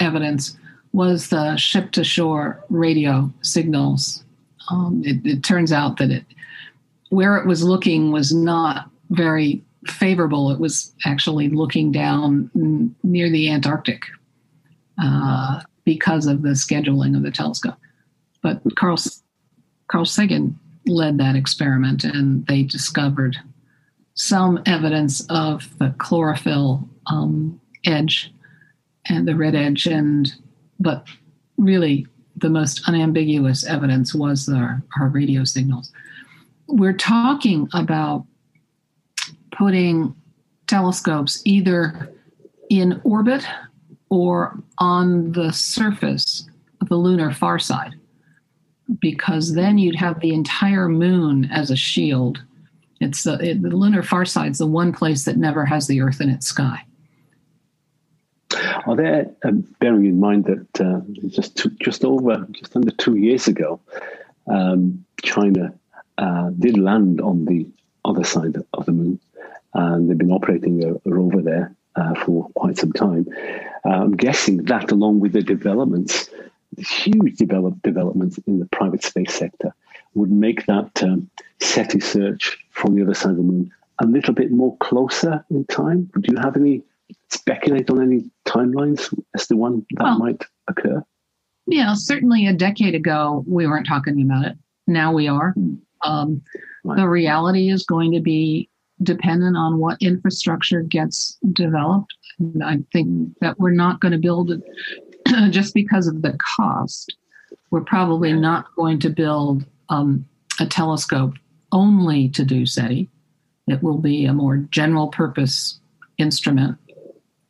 evidence 0.00 0.56
was 0.92 1.28
the 1.28 1.56
ship 1.56 1.92
to 1.92 2.02
shore 2.02 2.64
radio 2.68 3.32
signals. 3.42 4.24
Um, 4.70 5.02
it, 5.04 5.24
it 5.24 5.44
turns 5.44 5.72
out 5.72 5.98
that 5.98 6.10
it, 6.10 6.24
where 7.10 7.36
it 7.36 7.46
was 7.46 7.62
looking 7.62 8.10
was 8.10 8.34
not 8.34 8.90
very 9.10 9.62
favorable. 9.86 10.50
It 10.50 10.58
was 10.58 10.92
actually 11.04 11.48
looking 11.48 11.92
down 11.92 12.50
near 13.04 13.30
the 13.30 13.50
Antarctic 13.50 14.02
uh, 15.00 15.60
because 15.84 16.26
of 16.26 16.42
the 16.42 16.50
scheduling 16.50 17.16
of 17.16 17.22
the 17.22 17.30
telescope. 17.30 17.76
But 18.42 18.60
Carl, 18.74 18.96
Carl 19.86 20.04
Sagan 20.04 20.58
led 20.86 21.18
that 21.18 21.36
experiment 21.36 22.04
and 22.04 22.46
they 22.46 22.62
discovered 22.62 23.36
some 24.14 24.62
evidence 24.66 25.24
of 25.28 25.68
the 25.78 25.94
chlorophyll 25.98 26.88
um, 27.06 27.60
edge 27.84 28.32
and 29.08 29.26
the 29.26 29.36
red 29.36 29.54
edge 29.54 29.86
and 29.86 30.34
but 30.80 31.06
really 31.56 32.06
the 32.36 32.50
most 32.50 32.82
unambiguous 32.86 33.64
evidence 33.64 34.14
was 34.14 34.48
our, 34.48 34.82
our 34.98 35.08
radio 35.08 35.44
signals. 35.44 35.90
We're 36.66 36.92
talking 36.92 37.68
about 37.72 38.26
putting 39.52 40.14
telescopes 40.66 41.40
either 41.44 42.12
in 42.68 43.00
orbit 43.04 43.46
or 44.10 44.58
on 44.78 45.32
the 45.32 45.52
surface 45.52 46.48
of 46.80 46.88
the 46.88 46.96
lunar 46.96 47.32
far 47.32 47.58
side, 47.58 47.94
because 49.00 49.54
then 49.54 49.78
you'd 49.78 49.96
have 49.96 50.20
the 50.20 50.32
entire 50.32 50.88
moon 50.88 51.48
as 51.52 51.70
a 51.70 51.76
shield. 51.76 52.42
It's 53.00 53.24
the, 53.24 53.34
it, 53.40 53.62
the 53.62 53.70
lunar 53.70 54.02
far 54.02 54.24
side 54.24 54.52
is 54.52 54.58
the 54.58 54.66
one 54.66 54.92
place 54.92 55.24
that 55.24 55.36
never 55.36 55.64
has 55.64 55.86
the 55.86 56.00
Earth 56.00 56.20
in 56.20 56.30
its 56.30 56.46
sky. 56.46 56.84
Are 58.86 58.96
there, 58.96 59.30
um, 59.44 59.66
bearing 59.80 60.06
in 60.06 60.20
mind 60.20 60.44
that 60.44 60.80
uh, 60.80 61.00
just 61.28 61.56
two, 61.56 61.70
just 61.80 62.04
over, 62.04 62.46
just 62.52 62.74
under 62.76 62.90
two 62.92 63.16
years 63.16 63.48
ago, 63.48 63.80
um, 64.46 65.04
China 65.22 65.74
uh, 66.18 66.50
did 66.58 66.78
land 66.78 67.20
on 67.20 67.44
the 67.44 67.66
other 68.04 68.24
side 68.24 68.56
of 68.72 68.86
the 68.86 68.92
moon, 68.92 69.20
and 69.74 70.08
they've 70.08 70.16
been 70.16 70.30
operating 70.30 70.84
a, 70.84 70.94
a 70.94 71.12
rover 71.12 71.42
there 71.42 71.74
uh, 71.96 72.14
for 72.14 72.48
quite 72.54 72.78
some 72.78 72.92
time. 72.92 73.26
Uh, 73.84 73.90
I'm 73.90 74.16
guessing 74.16 74.64
that, 74.64 74.90
along 74.92 75.20
with 75.20 75.32
the 75.32 75.42
developments, 75.42 76.30
huge 76.78 77.36
develop, 77.36 77.80
developments 77.82 78.38
in 78.46 78.58
the 78.58 78.66
private 78.66 79.02
space 79.02 79.34
sector, 79.34 79.74
would 80.14 80.30
make 80.30 80.66
that 80.66 81.02
um, 81.02 81.30
SETI 81.60 82.00
search 82.00 82.58
from 82.70 82.94
the 82.94 83.02
other 83.02 83.14
side 83.14 83.32
of 83.32 83.36
the 83.36 83.42
moon 83.42 83.70
a 84.00 84.06
little 84.06 84.34
bit 84.34 84.50
more 84.50 84.76
closer 84.78 85.44
in 85.50 85.64
time. 85.66 86.10
Do 86.20 86.32
you 86.32 86.38
have 86.38 86.56
any 86.56 86.82
speculate 87.30 87.90
on 87.90 88.02
any 88.02 88.30
timelines 88.46 89.12
as 89.34 89.46
to 89.48 89.56
when 89.56 89.86
that 89.92 90.04
well, 90.04 90.18
might 90.18 90.44
occur? 90.68 91.02
Yeah, 91.66 91.94
certainly 91.94 92.46
a 92.46 92.52
decade 92.52 92.94
ago 92.94 93.44
we 93.46 93.66
weren't 93.66 93.86
talking 93.86 94.20
about 94.22 94.46
it. 94.46 94.56
Now 94.86 95.12
we 95.12 95.28
are. 95.28 95.52
Hmm. 95.52 95.74
Um, 96.02 96.42
right. 96.84 96.96
The 96.96 97.08
reality 97.08 97.70
is 97.70 97.84
going 97.84 98.12
to 98.12 98.20
be 98.20 98.68
dependent 99.02 99.56
on 99.56 99.78
what 99.78 100.00
infrastructure 100.00 100.82
gets 100.82 101.38
developed. 101.52 102.14
And 102.38 102.62
I 102.62 102.78
think 102.92 103.36
that 103.40 103.58
we're 103.58 103.70
not 103.70 104.00
going 104.00 104.12
to 104.12 104.18
build 104.18 104.50
it 104.50 104.62
just 105.50 105.74
because 105.74 106.06
of 106.06 106.22
the 106.22 106.36
cost. 106.56 107.16
We're 107.70 107.82
probably 107.82 108.32
not 108.32 108.74
going 108.76 108.98
to 109.00 109.10
build 109.10 109.64
um, 109.88 110.26
a 110.60 110.66
telescope 110.66 111.34
only 111.72 112.28
to 112.30 112.44
do 112.44 112.64
SETI. 112.64 113.08
It 113.66 113.82
will 113.82 113.98
be 113.98 114.24
a 114.24 114.32
more 114.32 114.56
general 114.56 115.08
purpose 115.08 115.80
instrument 116.18 116.78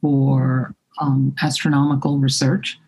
for 0.00 0.74
um, 0.98 1.34
astronomical 1.42 2.18
research 2.18 2.78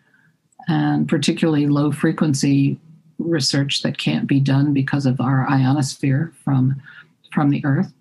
and 0.67 1.07
particularly 1.07 1.67
low 1.67 1.91
frequency 1.91 2.79
research 3.17 3.81
that 3.81 3.97
can't 3.97 4.27
be 4.27 4.39
done 4.39 4.73
because 4.73 5.05
of 5.05 5.19
our 5.19 5.47
ionosphere 5.49 6.31
from 6.43 6.81
from 7.33 7.49
the 7.49 7.63
Earth. 7.65 7.93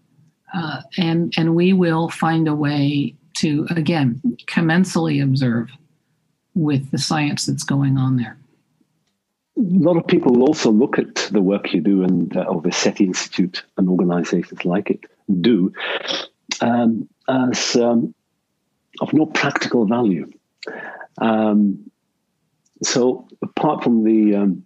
Uh, 0.55 0.81
and 0.97 1.33
and 1.37 1.55
we 1.55 1.73
will 1.73 2.09
find 2.09 2.49
a 2.49 2.55
way 2.55 3.15
to 3.37 3.67
again 3.71 4.21
commensally 4.47 5.23
observe 5.23 5.69
with 6.59 6.91
the 6.91 6.99
science 6.99 7.47
that's 7.47 7.65
going 7.65 7.97
on 7.97 8.17
there. 8.17 8.37
A 9.57 9.61
lot 9.61 9.97
of 9.97 10.07
people 10.07 10.43
also 10.43 10.71
look 10.71 10.99
at 10.99 11.15
the 11.33 11.41
work 11.41 11.73
you 11.73 11.81
do 11.81 12.03
and 12.03 12.37
uh, 12.37 12.43
or 12.43 12.61
the 12.61 12.73
SETI 12.73 13.05
Institute 13.05 13.65
and 13.77 13.89
organizations 13.89 14.65
like 14.65 14.91
it 14.91 15.05
do 15.41 15.73
um, 16.61 17.09
as 17.29 17.77
um, 17.77 18.15
of 19.01 19.13
no 19.13 19.27
practical 19.27 19.87
value. 19.87 20.31
Um, 21.19 21.91
so 22.83 23.27
apart 23.43 23.83
from 23.83 24.05
the 24.05 24.37
um, 24.37 24.63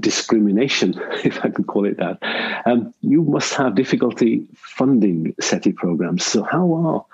discrimination, 0.00 0.94
if 1.24 1.44
I 1.44 1.50
could 1.50 1.66
call 1.66 1.84
it 1.84 1.98
that, 1.98 2.18
um, 2.66 2.92
you 3.02 3.22
must 3.22 3.54
have 3.54 3.74
difficulty 3.74 4.46
funding 4.54 5.34
SETI 5.40 5.72
programs. 5.72 6.24
So 6.24 6.42
how 6.42 6.72
are 6.74 7.04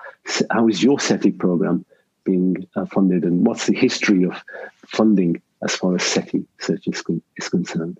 how 0.51 0.67
is 0.67 0.83
your 0.83 0.99
SETI 0.99 1.31
program 1.31 1.85
being 2.27 2.67
uh, 2.75 2.85
funded, 2.85 3.23
and 3.23 3.47
what's 3.47 3.65
the 3.65 3.73
history 3.73 4.23
of 4.25 4.43
funding 4.85 5.41
as 5.63 5.75
far 5.75 5.95
as 5.95 6.03
SETI 6.03 6.45
search 6.59 6.87
is, 6.87 7.03
is 7.37 7.49
concerned? 7.49 7.97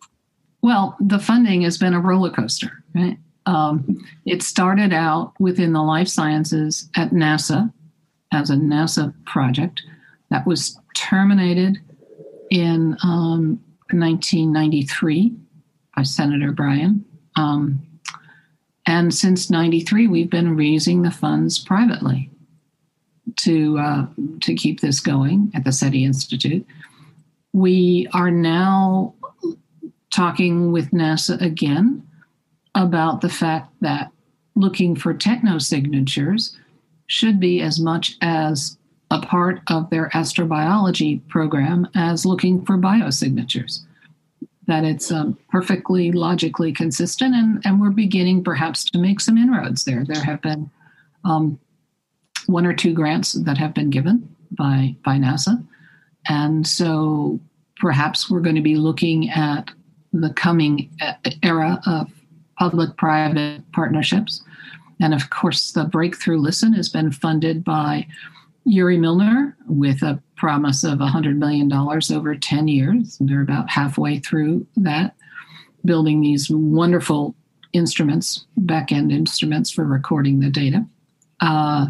Well, 0.61 0.97
the 0.99 1.17
funding 1.17 1.61
has 1.61 1.77
been 1.77 1.93
a 1.93 1.99
roller 1.99 2.29
coaster, 2.29 2.83
right? 2.93 3.17
Um, 3.45 4.05
it 4.25 4.43
started 4.43 4.91
out 4.91 5.33
within 5.39 5.71
the 5.71 5.81
life 5.81 6.09
sciences 6.09 6.89
at 6.95 7.11
NASA 7.11 7.71
as 8.33 8.49
a 8.49 8.55
NASA 8.55 9.13
project 9.25 9.81
that 10.29 10.45
was 10.45 10.77
terminated 10.93 11.77
in 12.51 12.97
um, 13.03 13.61
1993 13.91 15.33
by 15.95 16.03
Senator 16.03 16.51
Bryan. 16.51 17.05
Um, 17.37 17.81
and 18.85 19.13
since 19.13 19.49
93, 19.49 20.07
we've 20.07 20.29
been 20.29 20.57
raising 20.57 21.03
the 21.03 21.11
funds 21.11 21.59
privately 21.59 22.29
to, 23.35 23.77
uh, 23.77 24.07
to 24.41 24.55
keep 24.55 24.79
this 24.79 24.99
going 24.99 25.51
at 25.53 25.63
the 25.63 25.71
SETI 25.71 26.05
Institute. 26.05 26.65
We 27.53 28.07
are 28.13 28.31
now 28.31 29.13
talking 30.11 30.71
with 30.71 30.91
NASA 30.91 31.39
again 31.41 32.07
about 32.75 33.21
the 33.21 33.29
fact 33.29 33.73
that 33.81 34.11
looking 34.55 34.95
for 34.95 35.13
technosignatures 35.13 36.55
should 37.07 37.39
be 37.39 37.61
as 37.61 37.79
much 37.79 38.17
as 38.21 38.77
a 39.09 39.21
part 39.21 39.61
of 39.67 39.89
their 39.89 40.09
astrobiology 40.09 41.25
program 41.27 41.87
as 41.95 42.25
looking 42.25 42.65
for 42.65 42.77
biosignatures. 42.77 43.81
That 44.67 44.83
it's 44.83 45.11
um, 45.11 45.37
perfectly 45.49 46.11
logically 46.11 46.73
consistent, 46.73 47.33
and, 47.33 47.61
and 47.63 47.79
we're 47.79 47.91
beginning 47.91 48.43
perhaps 48.43 48.83
to 48.85 48.99
make 48.99 49.21
some 49.21 49.37
inroads 49.37 49.85
there. 49.85 50.03
There 50.03 50.23
have 50.23 50.41
been 50.41 50.69
um, 51.23 51.57
one 52.47 52.65
or 52.65 52.73
two 52.73 52.93
grants 52.93 53.33
that 53.33 53.57
have 53.57 53.73
been 53.73 53.89
given 53.89 54.35
by, 54.51 54.95
by 55.05 55.17
NASA. 55.17 55.63
And 56.27 56.65
so 56.65 57.39
perhaps 57.77 58.29
we're 58.29 58.41
going 58.41 58.55
to 58.55 58.61
be 58.61 58.75
looking 58.75 59.29
at 59.29 59.69
the 60.11 60.31
coming 60.31 60.89
era 61.43 61.79
of 61.85 62.09
public 62.57 62.97
private 62.97 63.61
partnerships. 63.71 64.43
And 64.99 65.13
of 65.13 65.29
course, 65.29 65.71
the 65.71 65.83
Breakthrough 65.83 66.39
Listen 66.39 66.73
has 66.73 66.89
been 66.89 67.11
funded 67.11 67.63
by 67.63 68.07
Yuri 68.65 68.97
Milner 68.97 69.55
with 69.67 70.01
a 70.01 70.21
promise 70.35 70.83
of 70.83 70.99
$100 70.99 71.37
million 71.37 71.71
over 71.71 72.35
10 72.35 72.67
years. 72.67 73.17
They're 73.19 73.41
about 73.41 73.69
halfway 73.69 74.19
through 74.19 74.65
that, 74.77 75.15
building 75.85 76.21
these 76.21 76.49
wonderful 76.49 77.35
instruments, 77.73 78.45
back 78.57 78.91
end 78.91 79.11
instruments 79.11 79.69
for 79.69 79.85
recording 79.85 80.39
the 80.39 80.49
data. 80.49 80.85
Uh, 81.39 81.87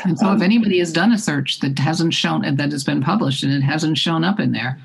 and 0.04 0.18
so 0.18 0.32
if 0.32 0.40
anybody 0.40 0.78
has 0.78 0.92
done 0.92 1.12
a 1.12 1.18
search 1.18 1.60
that 1.60 1.78
hasn't 1.78 2.14
shown 2.14 2.42
that 2.56 2.72
has 2.72 2.82
been 2.82 3.02
published 3.02 3.42
and 3.42 3.52
it 3.52 3.60
hasn't 3.60 3.98
shown 3.98 4.24
up 4.24 4.40
in 4.40 4.52
there 4.52 4.80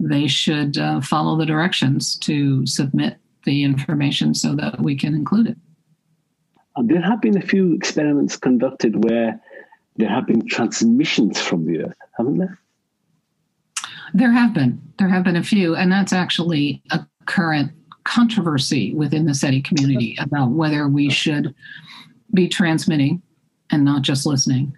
they 0.00 0.26
should 0.26 0.76
uh, 0.78 1.00
follow 1.00 1.36
the 1.36 1.46
directions 1.46 2.16
to 2.18 2.66
submit 2.66 3.16
the 3.44 3.62
information 3.62 4.34
so 4.34 4.54
that 4.56 4.80
we 4.80 4.96
can 4.96 5.14
include 5.14 5.48
it. 5.48 5.56
Uh, 6.76 6.82
there 6.84 7.00
have 7.00 7.20
been 7.20 7.36
a 7.36 7.46
few 7.46 7.74
experiments 7.74 8.36
conducted 8.36 9.04
where 9.04 9.40
there 9.96 10.08
have 10.08 10.26
been 10.26 10.46
transmissions 10.48 11.40
from 11.40 11.64
the 11.66 11.84
earth 11.84 11.96
haven't 12.16 12.38
there 12.38 12.58
there 14.14 14.30
have 14.30 14.54
been. 14.54 14.80
There 14.98 15.08
have 15.08 15.24
been 15.24 15.36
a 15.36 15.42
few, 15.42 15.74
and 15.74 15.90
that's 15.90 16.12
actually 16.12 16.82
a 16.90 17.04
current 17.26 17.72
controversy 18.04 18.94
within 18.94 19.26
the 19.26 19.34
SETI 19.34 19.60
community 19.60 20.16
about 20.20 20.50
whether 20.50 20.88
we 20.88 21.10
should 21.10 21.54
be 22.32 22.48
transmitting 22.48 23.20
and 23.70 23.84
not 23.84 24.02
just 24.02 24.24
listening. 24.24 24.74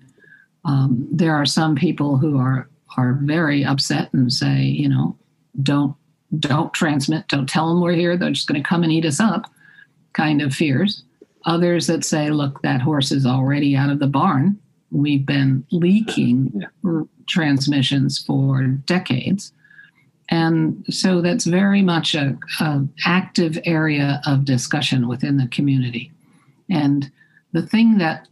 Um, 0.64 1.06
there 1.12 1.34
are 1.34 1.46
some 1.46 1.76
people 1.76 2.16
who 2.16 2.38
are 2.38 2.68
are 2.96 3.18
very 3.22 3.62
upset 3.62 4.12
and 4.14 4.32
say, 4.32 4.62
you 4.62 4.88
know, 4.88 5.16
don't 5.62 5.94
don't 6.38 6.72
transmit, 6.72 7.28
don't 7.28 7.48
tell 7.48 7.68
them 7.68 7.82
we're 7.82 7.92
here. 7.92 8.16
They're 8.16 8.30
just 8.30 8.48
going 8.48 8.62
to 8.62 8.68
come 8.68 8.82
and 8.82 8.90
eat 8.90 9.04
us 9.04 9.20
up. 9.20 9.50
Kind 10.14 10.40
of 10.40 10.54
fears. 10.54 11.02
Others 11.44 11.86
that 11.88 12.04
say, 12.04 12.30
look, 12.30 12.62
that 12.62 12.80
horse 12.80 13.12
is 13.12 13.26
already 13.26 13.76
out 13.76 13.90
of 13.90 13.98
the 13.98 14.06
barn. 14.06 14.58
We've 14.90 15.26
been 15.26 15.64
leaking 15.70 16.52
yeah 16.54 17.02
transmissions 17.26 18.18
for 18.18 18.64
decades. 18.64 19.52
And 20.28 20.84
so 20.90 21.20
that's 21.20 21.44
very 21.44 21.82
much 21.82 22.14
a, 22.14 22.36
a, 22.60 22.84
active 23.04 23.58
area 23.64 24.20
of 24.26 24.44
discussion 24.44 25.06
within 25.06 25.36
the 25.36 25.46
community. 25.48 26.10
And 26.68 27.10
the 27.52 27.62
thing 27.62 27.98
that 27.98 28.26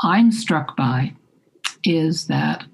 I'm 0.00 0.32
struck 0.32 0.76
by 0.76 1.14
is 1.84 2.26
that 2.26 2.64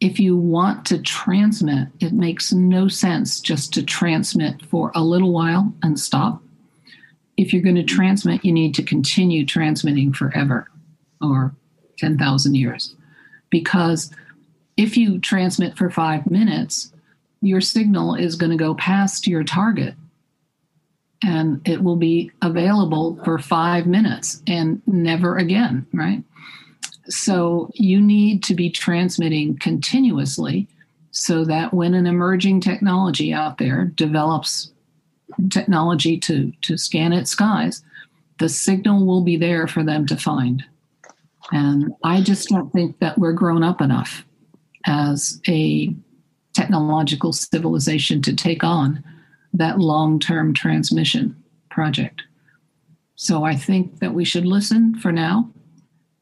if 0.00 0.20
you 0.20 0.36
want 0.36 0.86
to 0.86 1.02
transmit, 1.02 1.88
it 1.98 2.12
makes 2.12 2.52
no 2.52 2.86
sense 2.86 3.40
just 3.40 3.72
to 3.74 3.82
transmit 3.82 4.64
for 4.66 4.92
a 4.94 5.02
little 5.02 5.32
while 5.32 5.72
and 5.82 5.98
stop. 5.98 6.40
If 7.36 7.52
you're 7.52 7.62
going 7.62 7.74
to 7.74 7.82
transmit, 7.82 8.44
you 8.44 8.52
need 8.52 8.74
to 8.76 8.82
continue 8.82 9.44
transmitting 9.44 10.12
forever 10.12 10.70
or 11.20 11.54
10,000 11.98 12.54
years. 12.54 12.94
Because 13.50 14.10
if 14.76 14.96
you 14.96 15.18
transmit 15.18 15.76
for 15.76 15.90
five 15.90 16.30
minutes, 16.30 16.92
your 17.40 17.60
signal 17.60 18.14
is 18.14 18.36
going 18.36 18.50
to 18.50 18.56
go 18.56 18.74
past 18.74 19.26
your 19.26 19.44
target 19.44 19.94
and 21.22 21.60
it 21.66 21.82
will 21.82 21.96
be 21.96 22.30
available 22.42 23.18
for 23.24 23.38
five 23.38 23.86
minutes 23.86 24.42
and 24.46 24.80
never 24.86 25.36
again, 25.36 25.86
right? 25.92 26.22
So 27.08 27.70
you 27.74 28.00
need 28.00 28.42
to 28.44 28.54
be 28.54 28.70
transmitting 28.70 29.58
continuously 29.58 30.68
so 31.10 31.44
that 31.44 31.74
when 31.74 31.94
an 31.94 32.06
emerging 32.06 32.60
technology 32.60 33.32
out 33.32 33.58
there 33.58 33.86
develops 33.86 34.70
technology 35.50 36.18
to, 36.18 36.52
to 36.62 36.76
scan 36.76 37.12
its 37.12 37.30
skies, 37.30 37.82
the 38.38 38.48
signal 38.48 39.04
will 39.04 39.22
be 39.22 39.36
there 39.36 39.66
for 39.66 39.82
them 39.82 40.06
to 40.06 40.16
find. 40.16 40.64
And 41.50 41.92
I 42.04 42.20
just 42.20 42.48
don't 42.48 42.72
think 42.72 42.98
that 43.00 43.18
we're 43.18 43.32
grown 43.32 43.62
up 43.62 43.80
enough 43.80 44.24
as 44.86 45.40
a 45.48 45.94
technological 46.54 47.32
civilization 47.32 48.20
to 48.22 48.34
take 48.34 48.64
on 48.64 49.02
that 49.52 49.78
long 49.78 50.18
term 50.18 50.52
transmission 50.52 51.36
project. 51.70 52.22
So 53.16 53.44
I 53.44 53.56
think 53.56 54.00
that 54.00 54.14
we 54.14 54.24
should 54.24 54.46
listen 54.46 54.98
for 54.98 55.12
now. 55.12 55.50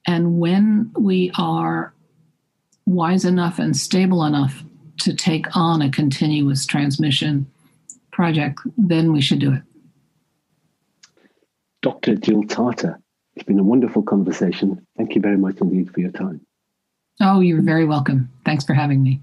And 0.06 0.38
when 0.38 0.92
we 0.98 1.32
are 1.36 1.92
wise 2.86 3.24
enough 3.24 3.58
and 3.58 3.76
stable 3.76 4.24
enough 4.24 4.62
to 5.00 5.14
take 5.14 5.56
on 5.56 5.82
a 5.82 5.90
continuous 5.90 6.64
transmission 6.64 7.46
project, 8.12 8.60
then 8.78 9.12
we 9.12 9.20
should 9.20 9.40
do 9.40 9.52
it. 9.52 9.62
Dr. 11.82 12.16
Jill 12.16 12.44
Tarter, 12.44 13.00
it's 13.36 13.44
been 13.44 13.58
a 13.58 13.64
wonderful 13.64 14.02
conversation. 14.02 14.86
Thank 14.96 15.14
you 15.14 15.20
very 15.20 15.36
much 15.36 15.58
indeed 15.60 15.92
for 15.92 16.00
your 16.00 16.10
time. 16.10 16.40
Oh, 17.20 17.40
you're 17.40 17.62
very 17.62 17.84
welcome. 17.84 18.30
Thanks 18.44 18.64
for 18.64 18.74
having 18.74 19.02
me. 19.02 19.20